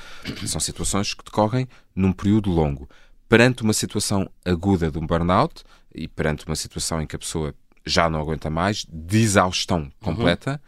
são 0.45 0.59
situações 0.59 1.13
que 1.13 1.23
decorrem 1.23 1.67
num 1.95 2.11
período 2.11 2.49
longo. 2.49 2.89
Perante 3.29 3.61
uma 3.61 3.73
situação 3.73 4.29
aguda 4.43 4.91
de 4.91 4.97
um 4.97 5.05
burnout 5.05 5.63
e 5.93 6.07
perante 6.07 6.45
uma 6.45 6.55
situação 6.55 7.01
em 7.01 7.07
que 7.07 7.15
a 7.15 7.19
pessoa 7.19 7.53
já 7.85 8.09
não 8.09 8.19
aguenta 8.19 8.49
mais, 8.49 8.85
de 8.89 9.19
exaustão 9.19 9.91
completa, 10.01 10.59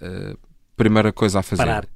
uhum. 0.00 0.32
uh, 0.32 0.38
primeira 0.76 1.12
coisa 1.12 1.40
a 1.40 1.42
fazer. 1.42 1.64
Parar. 1.64 1.86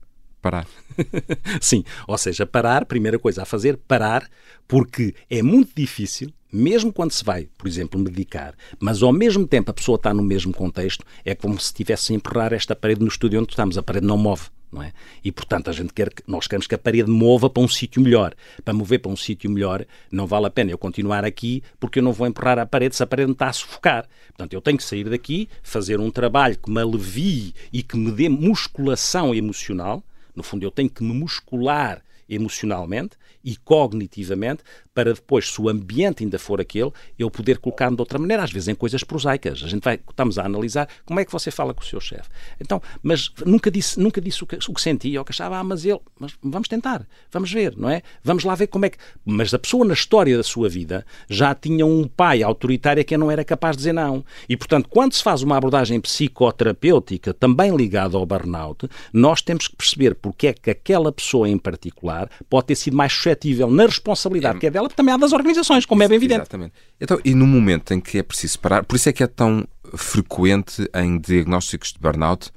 Parar. 0.40 0.66
Sim, 1.60 1.84
ou 2.06 2.16
seja, 2.16 2.46
parar, 2.46 2.86
primeira 2.86 3.18
coisa 3.18 3.42
a 3.42 3.44
fazer, 3.44 3.76
parar, 3.76 4.28
porque 4.68 5.14
é 5.28 5.42
muito 5.42 5.72
difícil, 5.74 6.32
mesmo 6.52 6.92
quando 6.92 7.12
se 7.12 7.24
vai, 7.24 7.48
por 7.58 7.68
exemplo, 7.68 8.00
medicar, 8.00 8.54
mas 8.78 9.02
ao 9.02 9.12
mesmo 9.12 9.46
tempo 9.46 9.70
a 9.70 9.74
pessoa 9.74 9.96
está 9.96 10.14
no 10.14 10.22
mesmo 10.22 10.52
contexto, 10.52 11.04
é 11.24 11.34
como 11.34 11.58
se 11.58 11.66
estivesse 11.66 12.12
a 12.12 12.16
empurrar 12.16 12.52
esta 12.52 12.74
parede 12.74 13.00
no 13.00 13.08
estúdio 13.08 13.40
onde 13.40 13.52
estamos, 13.52 13.76
a 13.76 13.82
parede 13.82 14.06
não 14.06 14.16
move. 14.16 14.48
Não 14.72 14.82
é? 14.82 14.92
E, 15.24 15.32
portanto, 15.32 15.68
a 15.68 15.72
gente 15.72 15.92
quer 15.92 16.10
que, 16.12 16.22
nós 16.26 16.46
queremos 16.46 16.66
que 16.66 16.74
a 16.74 16.78
parede 16.78 17.10
mova 17.10 17.50
para 17.50 17.62
um 17.62 17.68
sítio 17.68 18.00
melhor. 18.00 18.34
Para 18.64 18.72
mover 18.72 19.00
para 19.00 19.10
um 19.10 19.16
sítio 19.16 19.50
melhor, 19.50 19.84
não 20.10 20.26
vale 20.26 20.46
a 20.46 20.50
pena 20.50 20.70
eu 20.70 20.78
continuar 20.78 21.24
aqui 21.24 21.62
porque 21.80 21.98
eu 21.98 22.02
não 22.02 22.12
vou 22.12 22.26
empurrar 22.26 22.58
a 22.58 22.66
parede 22.66 22.94
se 22.94 23.02
a 23.02 23.06
parede 23.06 23.28
me 23.28 23.32
está 23.32 23.48
a 23.48 23.52
sufocar. 23.52 24.08
Portanto, 24.28 24.52
eu 24.52 24.60
tenho 24.60 24.76
que 24.76 24.84
sair 24.84 25.08
daqui, 25.08 25.48
fazer 25.62 25.98
um 25.98 26.10
trabalho 26.10 26.56
que 26.56 26.70
me 26.70 26.80
alivie 26.80 27.52
e 27.72 27.82
que 27.82 27.96
me 27.96 28.12
dê 28.12 28.28
musculação 28.28 29.34
emocional. 29.34 30.04
No 30.34 30.42
fundo, 30.42 30.62
eu 30.62 30.70
tenho 30.70 30.88
que 30.88 31.02
me 31.02 31.12
muscular 31.12 32.00
emocionalmente 32.28 33.16
e 33.42 33.56
cognitivamente 33.56 34.62
para 35.00 35.14
depois, 35.14 35.50
se 35.50 35.58
o 35.58 35.70
ambiente 35.70 36.22
ainda 36.22 36.38
for 36.38 36.60
aquele, 36.60 36.92
eu 37.18 37.30
poder 37.30 37.56
colocar-me 37.56 37.96
de 37.96 38.02
outra 38.02 38.18
maneira, 38.18 38.42
às 38.42 38.52
vezes 38.52 38.68
em 38.68 38.74
coisas 38.74 39.02
prosaicas. 39.02 39.62
A 39.64 39.66
gente 39.66 39.82
vai, 39.82 39.98
estamos 40.08 40.38
a 40.38 40.44
analisar 40.44 40.86
como 41.06 41.18
é 41.18 41.24
que 41.24 41.32
você 41.32 41.50
fala 41.50 41.72
com 41.72 41.80
o 41.80 41.84
seu 41.86 41.98
chefe. 41.98 42.28
Então, 42.60 42.82
mas 43.02 43.32
nunca 43.46 43.70
disse, 43.70 43.98
nunca 43.98 44.20
disse 44.20 44.44
o 44.44 44.46
que, 44.46 44.56
o 44.56 44.74
que 44.74 44.80
sentia 44.82 45.18
ou 45.18 45.24
que 45.24 45.32
achava, 45.32 45.56
ah, 45.56 45.64
mas 45.64 45.86
ele, 45.86 45.98
mas 46.18 46.32
vamos 46.42 46.68
tentar, 46.68 47.06
vamos 47.32 47.50
ver, 47.50 47.74
não 47.78 47.88
é? 47.88 48.02
Vamos 48.22 48.44
lá 48.44 48.54
ver 48.54 48.66
como 48.66 48.84
é 48.84 48.90
que. 48.90 48.98
Mas 49.24 49.54
a 49.54 49.58
pessoa 49.58 49.86
na 49.86 49.94
história 49.94 50.36
da 50.36 50.42
sua 50.42 50.68
vida 50.68 51.06
já 51.26 51.54
tinha 51.54 51.86
um 51.86 52.06
pai 52.06 52.42
autoritário 52.42 53.02
que 53.02 53.16
não 53.16 53.30
era 53.30 53.42
capaz 53.42 53.76
de 53.76 53.78
dizer 53.78 53.94
não. 53.94 54.22
E, 54.50 54.54
portanto, 54.54 54.86
quando 54.90 55.14
se 55.14 55.22
faz 55.22 55.40
uma 55.40 55.56
abordagem 55.56 55.98
psicoterapêutica 55.98 57.32
também 57.32 57.74
ligada 57.74 58.18
ao 58.18 58.26
burnout, 58.26 58.86
nós 59.14 59.40
temos 59.40 59.66
que 59.66 59.76
perceber 59.76 60.14
porque 60.14 60.48
é 60.48 60.52
que 60.52 60.70
aquela 60.70 61.10
pessoa 61.10 61.48
em 61.48 61.56
particular 61.56 62.28
pode 62.50 62.66
ter 62.66 62.74
sido 62.74 62.96
mais 62.98 63.14
suscetível 63.14 63.70
na 63.70 63.86
responsabilidade 63.86 64.58
é, 64.58 64.60
que 64.60 64.66
é 64.66 64.70
dela, 64.70 64.89
também 64.94 65.14
há 65.14 65.16
das 65.16 65.32
organizações, 65.32 65.86
como 65.86 66.02
é 66.02 66.08
bem 66.08 66.16
evidente. 66.16 66.42
Exatamente. 66.42 66.72
Então, 67.00 67.20
e 67.24 67.34
no 67.34 67.46
momento 67.46 67.92
em 67.92 68.00
que 68.00 68.18
é 68.18 68.22
preciso 68.22 68.58
parar, 68.58 68.84
por 68.84 68.96
isso 68.96 69.08
é 69.08 69.12
que 69.12 69.22
é 69.22 69.26
tão 69.26 69.66
frequente 69.96 70.88
em 70.94 71.18
diagnósticos 71.18 71.92
de 71.92 71.98
burnout 71.98 72.50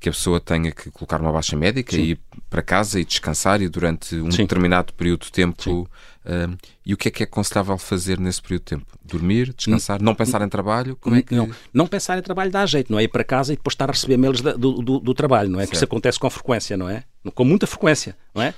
que 0.00 0.08
a 0.08 0.12
pessoa 0.12 0.38
tenha 0.38 0.70
que 0.70 0.90
colocar 0.90 1.20
uma 1.20 1.32
baixa 1.32 1.56
médica 1.56 1.96
Sim. 1.96 2.02
e 2.02 2.10
ir 2.10 2.20
para 2.50 2.60
casa 2.60 3.00
e 3.00 3.04
descansar 3.04 3.62
e 3.62 3.68
durante 3.68 4.14
um 4.16 4.30
Sim. 4.30 4.42
determinado 4.42 4.92
período 4.92 5.24
de 5.24 5.32
tempo. 5.32 5.88
Uh, 6.24 6.56
e 6.86 6.94
o 6.94 6.96
que 6.96 7.08
é 7.08 7.10
que 7.10 7.22
é 7.22 7.24
aconselhável 7.24 7.76
fazer 7.76 8.18
nesse 8.18 8.40
período 8.40 8.62
de 8.62 8.76
tempo? 8.76 8.86
Dormir, 9.04 9.52
descansar, 9.52 10.00
não, 10.00 10.14
pensar 10.14 10.40
em 10.40 10.48
trabalho? 10.48 10.96
Como 10.96 11.16
é 11.16 11.22
que... 11.22 11.34
não, 11.34 11.50
não 11.72 11.86
pensar 11.86 12.18
em 12.18 12.22
trabalho 12.22 12.50
dá 12.50 12.64
jeito, 12.64 12.90
não 12.90 12.98
é? 12.98 13.04
Ir 13.04 13.08
para 13.08 13.22
casa 13.22 13.52
e 13.52 13.56
depois 13.56 13.74
estar 13.74 13.90
a 13.90 13.92
receber 13.92 14.16
mails 14.16 14.40
do, 14.40 14.56
do, 14.56 15.00
do 15.00 15.14
trabalho, 15.14 15.50
não 15.50 15.58
é? 15.58 15.62
Certo. 15.62 15.70
Que 15.70 15.76
isso 15.76 15.84
acontece 15.84 16.18
com 16.18 16.30
frequência, 16.30 16.76
não 16.76 16.88
é? 16.88 17.04
Com 17.34 17.44
muita 17.44 17.66
frequência, 17.66 18.16
não 18.34 18.42
é? 18.42 18.54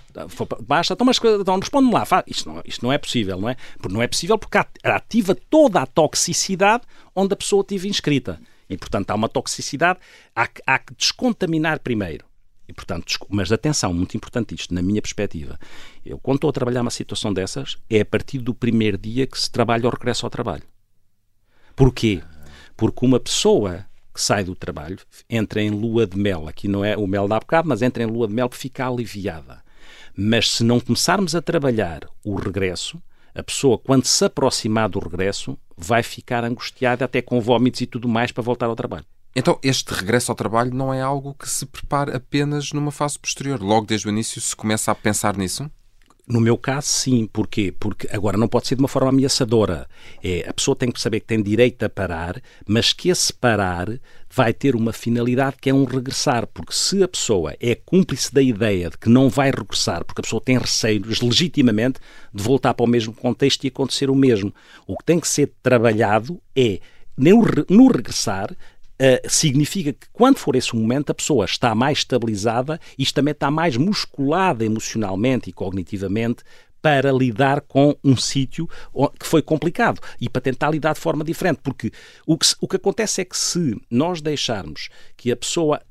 Basta, 0.66 0.94
então, 0.94 1.04
mas 1.04 1.18
então, 1.23 1.58
responde-me 1.58 1.92
lá, 1.92 2.04
isto 2.26 2.49
não, 2.49 2.62
isto 2.64 2.85
não 2.85 2.92
é 2.92 2.99
possível, 2.99 3.40
não 3.40 3.49
é? 3.49 3.56
Porque 3.78 3.94
não 3.94 4.02
é 4.02 4.06
possível 4.06 4.38
porque 4.38 4.58
ativa 4.85 5.35
toda 5.49 5.80
a 5.80 5.87
toxicidade 5.87 6.85
onde 7.14 7.32
a 7.32 7.37
pessoa 7.37 7.62
estive 7.62 7.88
inscrita. 7.88 8.40
E, 8.68 8.76
portanto, 8.76 9.11
há 9.11 9.14
uma 9.14 9.28
toxicidade, 9.28 9.99
há 10.35 10.49
há 10.66 10.78
que 10.78 10.94
descontaminar 10.94 11.78
primeiro. 11.80 12.25
E, 12.68 12.73
portanto, 12.73 13.06
mas 13.28 13.52
atenção, 13.52 13.94
muito 13.94 14.16
importante 14.16 14.54
isto, 14.54 14.75
na 14.75 14.82
minha 14.82 15.00
perspectiva. 15.00 15.58
Eu, 16.04 16.18
quando 16.18 16.37
estou 16.37 16.50
a 16.50 16.52
trabalhar 16.52 16.82
uma 16.82 16.90
situação 16.90 17.32
dessas, 17.32 17.76
é 17.88 18.00
a 18.00 18.04
partir 18.04 18.38
do 18.38 18.54
primeiro 18.54 18.99
dia 18.99 19.26
que 19.26 19.38
se 19.38 19.50
trabalha 19.50 19.87
o 19.87 19.90
regresso 19.90 20.26
ao 20.26 20.30
trabalho. 20.30 20.64
Porquê? 21.75 22.23
Porque 22.76 23.06
uma 23.06 23.20
pessoa 23.20 23.87
que 24.12 24.20
sai 24.20 24.42
do 24.42 24.56
trabalho 24.56 24.99
entra 25.28 25.62
em 25.62 25.70
lua 25.70 26.06
de 26.06 26.18
mel, 26.18 26.49
aqui 26.49 26.66
não 26.66 26.85
é 26.85 26.96
o 26.96 27.06
mel 27.06 27.28
da 27.28 27.38
bocado, 27.38 27.68
mas 27.68 27.82
entra 27.82 28.02
em 28.02 28.06
lua 28.06 28.26
de 28.26 28.35
mel 28.35 28.49
que 28.49 28.56
fica 28.56 28.87
aliviada. 28.87 29.62
Mas 30.16 30.50
se 30.50 30.64
não 30.64 30.80
começarmos 30.80 31.35
a 31.35 31.42
trabalhar 31.42 32.08
o 32.25 32.35
regresso, 32.35 33.00
a 33.35 33.42
pessoa, 33.42 33.76
quando 33.76 34.06
se 34.06 34.25
aproximar 34.25 34.88
do 34.88 34.99
regresso, 34.99 35.58
vai 35.76 36.02
ficar 36.02 36.42
angustiada 36.42 37.04
até 37.04 37.20
com 37.20 37.38
vômitos 37.38 37.82
e 37.82 37.87
tudo 37.87 38.08
mais 38.08 38.32
para 38.32 38.42
voltar 38.42 38.66
ao 38.66 38.75
trabalho. 38.75 39.04
Então, 39.38 39.58
este 39.62 39.92
regresso 39.92 40.32
ao 40.32 40.34
trabalho 40.34 40.74
não 40.74 40.94
é 40.94 41.02
algo 41.02 41.34
que 41.34 41.46
se 41.46 41.66
prepara 41.66 42.16
apenas 42.16 42.72
numa 42.72 42.90
fase 42.90 43.18
posterior. 43.18 43.60
Logo 43.60 43.84
desde 43.84 44.06
o 44.06 44.08
início 44.08 44.40
se 44.40 44.56
começa 44.56 44.90
a 44.90 44.94
pensar 44.94 45.36
nisso? 45.36 45.70
No 46.26 46.40
meu 46.40 46.56
caso, 46.56 46.88
sim. 46.88 47.28
Porquê? 47.30 47.70
Porque 47.78 48.08
agora 48.10 48.38
não 48.38 48.48
pode 48.48 48.66
ser 48.66 48.76
de 48.76 48.80
uma 48.80 48.88
forma 48.88 49.10
ameaçadora. 49.10 49.86
É, 50.24 50.48
a 50.48 50.54
pessoa 50.54 50.74
tem 50.74 50.90
que 50.90 50.98
saber 50.98 51.20
que 51.20 51.26
tem 51.26 51.42
direito 51.42 51.82
a 51.82 51.88
parar, 51.90 52.40
mas 52.66 52.94
que 52.94 53.10
esse 53.10 53.30
parar 53.30 54.00
vai 54.34 54.54
ter 54.54 54.74
uma 54.74 54.90
finalidade 54.90 55.56
que 55.60 55.68
é 55.68 55.74
um 55.74 55.84
regressar. 55.84 56.46
Porque 56.46 56.72
se 56.72 57.02
a 57.02 57.08
pessoa 57.08 57.54
é 57.60 57.74
cúmplice 57.74 58.32
da 58.32 58.40
ideia 58.40 58.88
de 58.88 58.96
que 58.96 59.10
não 59.10 59.28
vai 59.28 59.50
regressar, 59.50 60.02
porque 60.02 60.22
a 60.22 60.24
pessoa 60.24 60.40
tem 60.40 60.56
receios 60.56 61.20
legitimamente 61.20 62.00
de 62.32 62.42
voltar 62.42 62.72
para 62.72 62.84
o 62.84 62.88
mesmo 62.88 63.12
contexto 63.12 63.64
e 63.64 63.68
acontecer 63.68 64.08
o 64.08 64.14
mesmo, 64.14 64.50
o 64.86 64.96
que 64.96 65.04
tem 65.04 65.20
que 65.20 65.28
ser 65.28 65.52
trabalhado 65.62 66.40
é 66.56 66.80
no 67.18 67.88
regressar 67.88 68.54
Uh, 68.98 69.28
significa 69.28 69.92
que 69.92 70.06
quando 70.10 70.38
for 70.38 70.56
esse 70.56 70.74
momento 70.74 71.10
a 71.10 71.14
pessoa 71.14 71.44
está 71.44 71.74
mais 71.74 71.98
estabilizada 71.98 72.80
e 72.98 73.04
também 73.04 73.32
está 73.32 73.50
mais 73.50 73.76
musculada 73.76 74.64
emocionalmente 74.64 75.50
e 75.50 75.52
cognitivamente 75.52 76.42
para 76.80 77.10
lidar 77.10 77.62
com 77.62 77.96
um 78.04 78.16
sítio 78.16 78.68
que 79.18 79.26
foi 79.26 79.42
complicado 79.42 80.00
e 80.20 80.28
para 80.28 80.40
tentar 80.40 80.70
lidar 80.70 80.94
de 80.94 81.00
forma 81.00 81.24
diferente. 81.24 81.58
Porque 81.62 81.90
o 82.24 82.38
que, 82.38 82.46
o 82.60 82.68
que 82.68 82.76
acontece 82.76 83.20
é 83.20 83.24
que 83.24 83.36
se 83.36 83.76
nós 83.90 84.20
deixarmos 84.20 84.88
que 85.16 85.32
a 85.32 85.36
pessoa, 85.36 85.82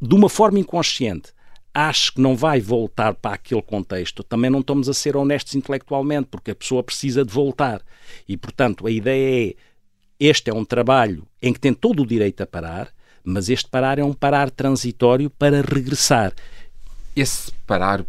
de 0.00 0.14
uma 0.14 0.28
forma 0.28 0.60
inconsciente, 0.60 1.32
ache 1.74 2.12
que 2.12 2.20
não 2.20 2.36
vai 2.36 2.60
voltar 2.60 3.14
para 3.14 3.34
aquele 3.34 3.62
contexto, 3.62 4.22
também 4.22 4.48
não 4.48 4.60
estamos 4.60 4.88
a 4.88 4.94
ser 4.94 5.16
honestos 5.16 5.54
intelectualmente, 5.54 6.28
porque 6.30 6.52
a 6.52 6.54
pessoa 6.54 6.84
precisa 6.84 7.24
de 7.24 7.32
voltar. 7.32 7.82
E, 8.28 8.36
portanto, 8.36 8.86
a 8.86 8.90
ideia 8.90 9.50
é 9.50 9.54
este 10.26 10.50
é 10.50 10.54
um 10.54 10.64
trabalho 10.64 11.26
em 11.40 11.52
que 11.52 11.58
tem 11.58 11.74
todo 11.74 12.02
o 12.02 12.06
direito 12.06 12.42
a 12.42 12.46
parar, 12.46 12.88
mas 13.24 13.48
este 13.48 13.68
parar 13.68 13.98
é 13.98 14.04
um 14.04 14.12
parar 14.12 14.50
transitório 14.50 15.28
para 15.28 15.60
regressar. 15.62 16.32
Esse 17.16 17.50
parar, 17.66 18.04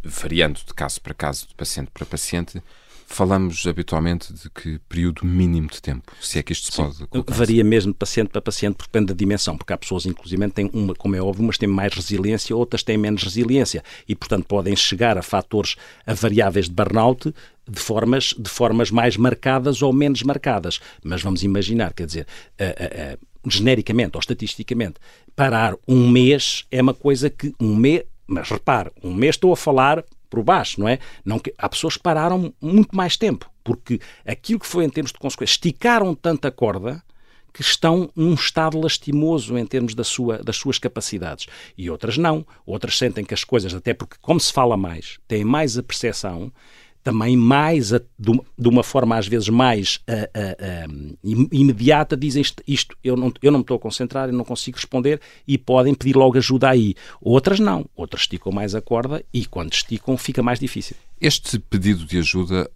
variando 0.00 0.60
de 0.64 0.72
caso 0.72 1.00
para 1.00 1.12
caso, 1.12 1.48
de 1.48 1.54
paciente 1.56 1.90
para 1.92 2.06
paciente, 2.06 2.62
falamos 3.10 3.66
habitualmente 3.66 4.32
de 4.32 4.48
que 4.48 4.78
período 4.88 5.26
mínimo 5.26 5.68
de 5.68 5.82
tempo, 5.82 6.12
se 6.20 6.38
é 6.38 6.42
que 6.44 6.52
isto 6.52 6.66
se 6.66 6.72
Sim, 6.72 6.84
pode 6.84 7.06
colocar. 7.08 7.34
Varia 7.34 7.64
mesmo 7.64 7.92
de 7.92 7.98
paciente 7.98 8.28
para 8.28 8.40
paciente, 8.40 8.78
depende 8.78 9.06
da 9.06 9.14
dimensão, 9.14 9.58
porque 9.58 9.72
há 9.72 9.76
pessoas, 9.76 10.06
inclusive, 10.06 10.48
têm 10.50 10.70
uma, 10.72 10.94
como 10.94 11.16
é 11.16 11.20
óbvio, 11.20 11.42
umas 11.42 11.58
têm 11.58 11.68
mais 11.68 11.92
resiliência, 11.92 12.56
outras 12.56 12.84
têm 12.84 12.96
menos 12.96 13.24
resiliência, 13.24 13.82
e, 14.08 14.14
portanto, 14.14 14.46
podem 14.46 14.76
chegar 14.76 15.18
a 15.18 15.22
fatores, 15.22 15.74
a 16.06 16.14
variáveis 16.14 16.66
de 16.66 16.72
burnout 16.72 17.34
de 17.68 17.80
formas, 17.80 18.32
de 18.38 18.48
formas 18.48 18.92
mais 18.92 19.16
marcadas 19.16 19.82
ou 19.82 19.92
menos 19.92 20.22
marcadas. 20.22 20.80
Mas 21.02 21.20
vamos 21.20 21.42
imaginar, 21.42 21.92
quer 21.92 22.06
dizer, 22.06 22.26
uh, 22.60 22.64
uh, 22.64 23.16
uh, 23.16 23.50
genericamente 23.50 24.12
ou 24.14 24.20
estatisticamente, 24.20 24.94
parar 25.34 25.74
um 25.86 26.08
mês 26.08 26.64
é 26.70 26.80
uma 26.80 26.94
coisa 26.94 27.28
que 27.28 27.52
um 27.60 27.74
mês, 27.74 28.04
mas 28.26 28.48
repare, 28.48 28.92
um 29.02 29.12
mês 29.12 29.34
estou 29.34 29.52
a 29.52 29.56
falar 29.56 30.04
por 30.30 30.42
baixo, 30.42 30.80
não 30.80 30.88
é? 30.88 30.98
Não, 31.24 31.40
há 31.58 31.68
pessoas 31.68 31.96
que 31.96 32.02
pararam 32.02 32.54
muito 32.62 32.96
mais 32.96 33.16
tempo, 33.16 33.50
porque 33.62 34.00
aquilo 34.24 34.60
que 34.60 34.66
foi 34.66 34.84
em 34.84 34.90
termos 34.90 35.12
de 35.12 35.18
consequências, 35.18 35.56
esticaram 35.56 36.14
tanto 36.14 36.46
a 36.46 36.50
corda 36.50 37.02
que 37.52 37.62
estão 37.62 38.08
num 38.14 38.34
estado 38.34 38.78
lastimoso 38.78 39.58
em 39.58 39.66
termos 39.66 39.94
da 39.94 40.04
sua, 40.04 40.38
das 40.38 40.56
suas 40.56 40.78
capacidades. 40.78 41.46
E 41.76 41.90
outras 41.90 42.16
não. 42.16 42.46
Outras 42.64 42.96
sentem 42.96 43.24
que 43.24 43.34
as 43.34 43.44
coisas, 43.44 43.74
até 43.74 43.92
porque, 43.92 44.16
como 44.20 44.38
se 44.38 44.52
fala 44.52 44.76
mais, 44.76 45.18
têm 45.26 45.44
mais 45.44 45.76
a 45.76 45.82
percepção 45.82 46.52
também 47.02 47.36
mais, 47.36 47.90
de 48.18 48.68
uma 48.68 48.82
forma 48.82 49.16
às 49.16 49.26
vezes 49.26 49.48
mais 49.48 50.00
a, 50.06 50.84
a, 50.84 50.86
imediata, 51.22 52.16
dizem 52.16 52.42
isto, 52.42 52.62
isto, 52.66 52.96
eu, 53.02 53.16
não, 53.16 53.32
eu 53.42 53.50
não 53.50 53.60
me 53.60 53.62
estou 53.62 53.76
a 53.76 53.80
concentrar, 53.80 54.28
eu 54.28 54.34
não 54.34 54.44
consigo 54.44 54.76
responder 54.76 55.20
e 55.46 55.56
podem 55.56 55.94
pedir 55.94 56.16
logo 56.16 56.36
ajuda 56.36 56.68
aí. 56.68 56.94
Outras 57.20 57.58
não, 57.58 57.86
outras 57.96 58.22
esticam 58.22 58.52
mais 58.52 58.74
a 58.74 58.80
corda 58.80 59.24
e 59.32 59.46
quando 59.46 59.72
esticam 59.72 60.16
fica 60.16 60.42
mais 60.42 60.60
difícil. 60.60 60.96
Este 61.20 61.58
pedido 61.58 62.04
de 62.04 62.18
ajuda, 62.18 62.70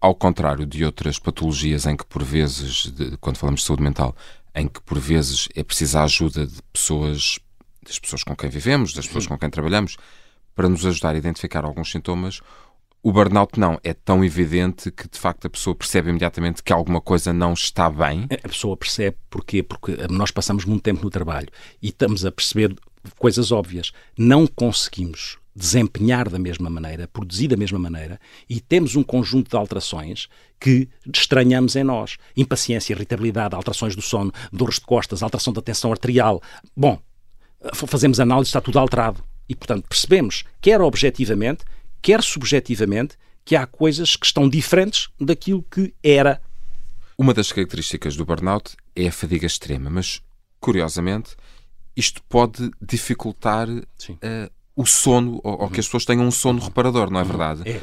ao 0.00 0.14
contrário 0.14 0.64
de 0.64 0.84
outras 0.84 1.18
patologias 1.18 1.86
em 1.86 1.96
que 1.96 2.06
por 2.06 2.22
vezes, 2.22 2.92
de, 2.92 3.16
quando 3.18 3.38
falamos 3.38 3.60
de 3.60 3.66
saúde 3.66 3.82
mental, 3.82 4.14
em 4.54 4.68
que 4.68 4.80
por 4.80 4.98
vezes 4.98 5.48
é 5.54 5.64
preciso 5.64 5.98
a 5.98 6.04
ajuda 6.04 6.46
de 6.46 6.62
pessoas, 6.72 7.38
das 7.84 7.98
pessoas 7.98 8.22
com 8.22 8.36
quem 8.36 8.50
vivemos, 8.50 8.92
das 8.92 9.06
pessoas 9.06 9.26
com 9.26 9.36
quem 9.36 9.50
trabalhamos, 9.50 9.96
para 10.54 10.68
nos 10.68 10.84
ajudar 10.84 11.14
a 11.14 11.18
identificar 11.18 11.64
alguns 11.64 11.90
sintomas, 11.90 12.40
o 13.02 13.12
burnout 13.12 13.58
não. 13.58 13.78
É 13.82 13.92
tão 13.92 14.24
evidente 14.24 14.90
que, 14.90 15.08
de 15.08 15.18
facto, 15.18 15.46
a 15.46 15.50
pessoa 15.50 15.74
percebe 15.74 16.10
imediatamente 16.10 16.62
que 16.62 16.72
alguma 16.72 17.00
coisa 17.00 17.32
não 17.32 17.52
está 17.52 17.88
bem. 17.90 18.26
A 18.30 18.48
pessoa 18.48 18.76
percebe 18.76 19.16
porquê? 19.30 19.62
Porque 19.62 19.96
nós 20.10 20.30
passamos 20.30 20.64
muito 20.64 20.82
tempo 20.82 21.04
no 21.04 21.10
trabalho 21.10 21.48
e 21.82 21.88
estamos 21.88 22.24
a 22.24 22.32
perceber 22.32 22.74
coisas 23.18 23.52
óbvias. 23.52 23.92
Não 24.16 24.46
conseguimos 24.46 25.38
desempenhar 25.54 26.28
da 26.28 26.38
mesma 26.38 26.70
maneira, 26.70 27.08
produzir 27.08 27.48
da 27.48 27.56
mesma 27.56 27.80
maneira, 27.80 28.20
e 28.48 28.60
temos 28.60 28.94
um 28.94 29.02
conjunto 29.02 29.50
de 29.50 29.56
alterações 29.56 30.28
que 30.60 30.88
estranhamos 31.12 31.74
em 31.74 31.82
nós. 31.82 32.16
Impaciência, 32.36 32.92
irritabilidade, 32.92 33.56
alterações 33.56 33.96
do 33.96 34.02
sono, 34.02 34.32
dores 34.52 34.76
de 34.76 34.82
costas, 34.82 35.20
alteração 35.20 35.52
da 35.52 35.60
tensão 35.60 35.90
arterial. 35.90 36.40
Bom, 36.76 37.00
fazemos 37.74 38.20
análise, 38.20 38.48
está 38.48 38.60
tudo 38.60 38.78
alterado. 38.78 39.22
E, 39.48 39.54
portanto, 39.54 39.88
percebemos, 39.88 40.44
quer 40.60 40.80
objetivamente, 40.80 41.64
quer 42.00 42.22
subjetivamente, 42.22 43.16
que 43.44 43.56
há 43.56 43.66
coisas 43.66 44.16
que 44.16 44.26
estão 44.26 44.48
diferentes 44.48 45.08
daquilo 45.20 45.62
que 45.62 45.94
era. 46.02 46.40
Uma 47.16 47.32
das 47.34 47.50
características 47.50 48.14
do 48.16 48.24
burnout 48.24 48.76
é 48.94 49.08
a 49.08 49.12
fadiga 49.12 49.46
extrema, 49.46 49.88
mas, 49.90 50.20
curiosamente, 50.60 51.36
isto 51.96 52.22
pode 52.28 52.70
dificultar 52.80 53.68
uh, 53.68 53.82
o 54.76 54.86
sono, 54.86 55.40
ou, 55.42 55.62
ou, 55.62 55.70
que 55.70 55.80
as 55.80 55.86
pessoas 55.86 56.04
tenham 56.04 56.26
um 56.26 56.30
sono 56.30 56.60
reparador, 56.60 57.10
não 57.10 57.18
é 57.18 57.24
verdade? 57.24 57.68
É. 57.68 57.80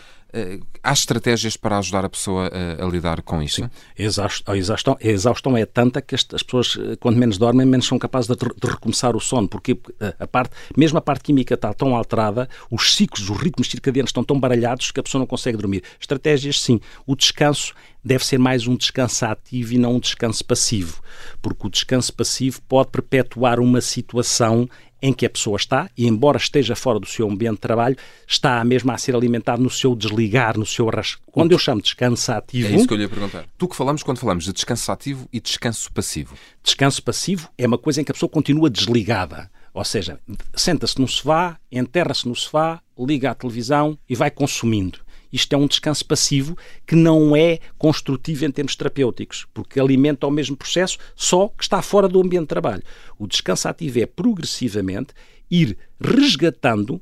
há 0.83 0.93
estratégias 0.93 1.57
para 1.57 1.77
ajudar 1.77 2.05
a 2.05 2.09
pessoa 2.09 2.49
a, 2.51 2.85
a 2.85 2.87
lidar 2.87 3.21
com 3.21 3.41
isso? 3.41 3.61
Sim. 3.61 3.69
A 3.97 4.55
exaustão, 4.57 4.97
a 5.01 5.07
exaustão 5.07 5.57
é 5.57 5.65
tanta 5.65 6.01
que 6.01 6.15
as 6.15 6.23
pessoas, 6.23 6.77
quanto 6.99 7.17
menos 7.17 7.37
dormem, 7.37 7.65
menos 7.65 7.87
são 7.87 7.97
capazes 7.97 8.27
de, 8.27 8.35
de 8.35 8.67
recomeçar 8.67 9.15
o 9.15 9.19
sono, 9.19 9.47
porque 9.47 9.77
a 10.19 10.27
parte, 10.27 10.51
mesmo 10.77 10.97
a 10.97 11.01
parte 11.01 11.23
química 11.23 11.55
está 11.55 11.73
tão 11.73 11.95
alterada, 11.95 12.49
os 12.69 12.95
ciclos, 12.95 13.29
os 13.29 13.37
ritmos 13.37 13.69
circadianos 13.69 14.09
estão 14.09 14.23
tão 14.23 14.39
baralhados 14.39 14.91
que 14.91 14.99
a 14.99 15.03
pessoa 15.03 15.19
não 15.19 15.27
consegue 15.27 15.57
dormir. 15.57 15.83
Estratégias, 15.99 16.61
sim. 16.61 16.79
O 17.05 17.15
descanso 17.15 17.73
deve 18.03 18.23
ser 18.23 18.37
mais 18.37 18.67
um 18.67 18.75
descanso 18.75 19.25
ativo 19.25 19.73
e 19.73 19.77
não 19.79 19.95
um 19.95 19.99
descanso 19.99 20.45
passivo, 20.45 21.01
porque 21.41 21.65
o 21.65 21.69
descanso 21.69 22.13
passivo 22.13 22.61
pode 22.67 22.91
perpetuar 22.91 23.59
uma 23.59 23.81
situação 23.81 24.69
em 25.01 25.13
que 25.13 25.25
a 25.25 25.29
pessoa 25.29 25.57
está, 25.57 25.89
e 25.97 26.07
embora 26.07 26.37
esteja 26.37 26.75
fora 26.75 26.99
do 26.99 27.05
seu 27.05 27.29
ambiente 27.29 27.55
de 27.55 27.61
trabalho, 27.61 27.95
está 28.27 28.63
mesmo 28.63 28.91
a 28.91 28.97
ser 28.97 29.15
alimentado 29.15 29.61
no 29.61 29.69
seu 29.69 29.95
desligar, 29.95 30.57
no 30.57 30.65
seu 30.65 30.89
ras... 30.89 31.17
Quando 31.27 31.51
eu 31.51 31.59
chamo 31.59 31.81
de 31.81 31.85
descanso 31.85 32.31
ativo... 32.31 32.67
É 32.67 32.75
isso 32.75 32.87
que 32.87 32.93
eu 32.93 32.97
lhe 32.97 33.03
ia 33.03 33.09
perguntar. 33.09 33.45
Tu 33.57 33.67
que 33.67 33.75
falamos 33.75 34.03
quando 34.03 34.17
falamos 34.17 34.45
de 34.45 34.53
descanso 34.53 34.91
ativo 34.91 35.27
e 35.31 35.39
descanso 35.39 35.91
passivo? 35.91 36.35
Descanso 36.63 37.03
passivo 37.03 37.49
é 37.57 37.67
uma 37.67 37.77
coisa 37.77 38.01
em 38.01 38.03
que 38.03 38.11
a 38.11 38.13
pessoa 38.13 38.29
continua 38.29 38.69
desligada. 38.69 39.49
Ou 39.73 39.83
seja, 39.83 40.19
senta-se 40.53 40.99
no 40.99 41.07
sofá, 41.07 41.59
enterra-se 41.69 42.27
no 42.27 42.35
sofá, 42.35 42.81
liga 42.97 43.31
à 43.31 43.35
televisão 43.35 43.99
e 44.07 44.15
vai 44.15 44.31
consumindo. 44.31 44.99
Isto 45.35 45.51
é 45.51 45.57
um 45.57 45.67
descanso 45.67 46.05
passivo 46.05 46.57
que 46.87 46.95
não 46.95 47.35
é 47.35 47.59
construtivo 47.77 48.45
em 48.45 48.51
termos 48.51 48.73
terapêuticos, 48.73 49.45
porque 49.53 49.81
alimenta 49.81 50.25
o 50.25 50.31
mesmo 50.31 50.55
processo, 50.55 50.97
só 51.13 51.49
que 51.49 51.61
está 51.61 51.81
fora 51.81 52.07
do 52.07 52.21
ambiente 52.21 52.43
de 52.43 52.47
trabalho. 52.47 52.81
O 53.19 53.27
descanso 53.27 53.67
ativo 53.67 53.99
é 53.99 54.05
progressivamente 54.05 55.13
ir 55.51 55.77
resgatando 55.99 57.01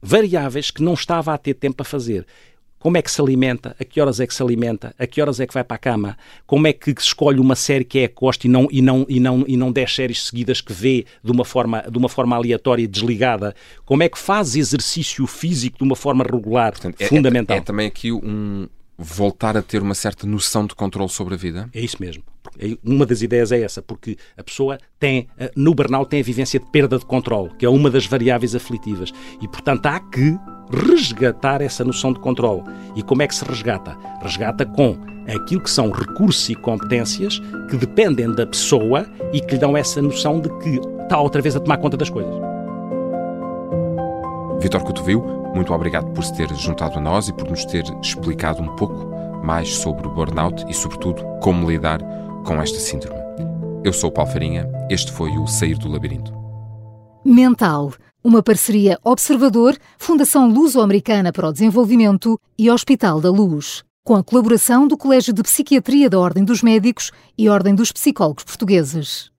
variáveis 0.00 0.70
que 0.70 0.82
não 0.82 0.94
estava 0.94 1.34
a 1.34 1.38
ter 1.38 1.52
tempo 1.52 1.82
a 1.82 1.84
fazer 1.84 2.26
como 2.84 2.98
é 2.98 3.02
que 3.02 3.10
se 3.10 3.18
alimenta, 3.18 3.74
a 3.80 3.82
que 3.82 3.98
horas 3.98 4.20
é 4.20 4.26
que 4.26 4.34
se 4.34 4.42
alimenta, 4.42 4.94
a 4.98 5.06
que 5.06 5.18
horas 5.18 5.40
é 5.40 5.46
que 5.46 5.54
vai 5.54 5.64
para 5.64 5.76
a 5.76 5.78
cama, 5.78 6.18
como 6.46 6.66
é 6.66 6.72
que 6.74 6.94
escolhe 6.98 7.40
uma 7.40 7.56
série 7.56 7.82
que 7.82 8.00
é 8.00 8.04
a 8.04 8.10
gosta 8.14 8.46
e 8.46 8.50
não, 8.50 8.68
e 8.70 8.82
não, 8.82 9.06
e 9.08 9.18
não, 9.18 9.42
e 9.48 9.56
não 9.56 9.72
10 9.72 9.94
séries 9.94 10.24
seguidas 10.24 10.60
que 10.60 10.70
vê 10.70 11.06
de 11.24 11.32
uma, 11.32 11.46
forma, 11.46 11.82
de 11.90 11.96
uma 11.96 12.10
forma 12.10 12.36
aleatória 12.36 12.82
e 12.82 12.86
desligada, 12.86 13.54
como 13.86 14.02
é 14.02 14.08
que 14.10 14.18
faz 14.18 14.54
exercício 14.54 15.26
físico 15.26 15.78
de 15.78 15.84
uma 15.84 15.96
forma 15.96 16.22
regular, 16.30 16.72
Portanto, 16.72 17.00
é, 17.00 17.06
fundamental. 17.06 17.56
É, 17.56 17.60
é, 17.60 17.62
também 17.62 17.86
aqui 17.86 18.12
um 18.12 18.68
voltar 18.98 19.56
a 19.56 19.62
ter 19.62 19.80
uma 19.80 19.94
certa 19.94 20.26
noção 20.26 20.66
de 20.66 20.74
controle 20.74 21.08
sobre 21.08 21.32
a 21.32 21.36
vida? 21.38 21.70
É 21.72 21.80
isso 21.80 21.96
mesmo. 21.98 22.22
É, 22.58 22.76
uma 22.84 23.06
das 23.06 23.22
ideias 23.22 23.50
é 23.50 23.62
essa, 23.62 23.80
porque 23.80 24.18
a 24.36 24.42
pessoa 24.42 24.78
tem, 25.00 25.26
eh, 25.38 25.50
no 25.56 25.74
burnout 25.74 26.10
tem 26.10 26.20
a 26.20 26.22
vivência 26.22 26.60
de 26.60 26.66
perda 26.66 26.98
de 26.98 27.06
controle, 27.06 27.50
que 27.58 27.64
é 27.64 27.68
uma 27.68 27.90
das 27.90 28.06
variáveis 28.06 28.54
aflitivas. 28.54 29.10
E, 29.40 29.48
portanto, 29.48 29.86
há 29.86 29.98
que 29.98 30.38
resgatar 30.70 31.60
essa 31.60 31.84
noção 31.84 32.12
de 32.12 32.20
controle. 32.20 32.62
E 32.96 33.02
como 33.02 33.22
é 33.22 33.26
que 33.26 33.34
se 33.34 33.44
resgata? 33.44 33.96
Resgata 34.22 34.64
com 34.64 34.96
aquilo 35.28 35.62
que 35.62 35.70
são 35.70 35.90
recursos 35.90 36.48
e 36.48 36.54
competências 36.54 37.40
que 37.70 37.76
dependem 37.76 38.32
da 38.32 38.46
pessoa 38.46 39.06
e 39.32 39.40
que 39.40 39.54
lhe 39.54 39.58
dão 39.58 39.76
essa 39.76 40.00
noção 40.02 40.40
de 40.40 40.48
que 40.58 40.80
está 41.02 41.18
outra 41.20 41.40
vez 41.40 41.56
a 41.56 41.60
tomar 41.60 41.78
conta 41.78 41.96
das 41.96 42.10
coisas. 42.10 42.34
Vitor 44.60 44.82
Cotovil, 44.82 45.22
muito 45.54 45.72
obrigado 45.72 46.10
por 46.12 46.24
se 46.24 46.34
ter 46.34 46.48
juntado 46.54 46.98
a 46.98 47.00
nós 47.00 47.28
e 47.28 47.32
por 47.32 47.48
nos 47.48 47.64
ter 47.64 47.84
explicado 48.02 48.62
um 48.62 48.76
pouco 48.76 49.14
mais 49.44 49.68
sobre 49.76 50.06
o 50.06 50.10
burnout 50.10 50.64
e, 50.68 50.74
sobretudo, 50.74 51.22
como 51.40 51.70
lidar 51.70 52.00
com 52.44 52.60
esta 52.60 52.78
síndrome. 52.78 53.20
Eu 53.84 53.92
sou 53.92 54.08
o 54.08 54.12
Paulo 54.12 54.30
Farinha, 54.30 54.66
este 54.90 55.12
foi 55.12 55.30
o 55.36 55.46
Sair 55.46 55.76
do 55.76 55.90
Labirinto. 55.90 56.32
Mental, 57.24 57.92
uma 58.24 58.42
parceria 58.42 58.98
Observador, 59.04 59.76
Fundação 59.98 60.48
Luso-Americana 60.48 61.30
para 61.30 61.46
o 61.46 61.52
Desenvolvimento 61.52 62.40
e 62.58 62.70
Hospital 62.70 63.20
da 63.20 63.30
Luz, 63.30 63.84
com 64.02 64.16
a 64.16 64.24
colaboração 64.24 64.88
do 64.88 64.96
Colégio 64.96 65.34
de 65.34 65.42
Psiquiatria 65.42 66.08
da 66.08 66.18
Ordem 66.18 66.42
dos 66.42 66.62
Médicos 66.62 67.12
e 67.36 67.50
Ordem 67.50 67.74
dos 67.74 67.92
Psicólogos 67.92 68.44
Portugueses. 68.44 69.33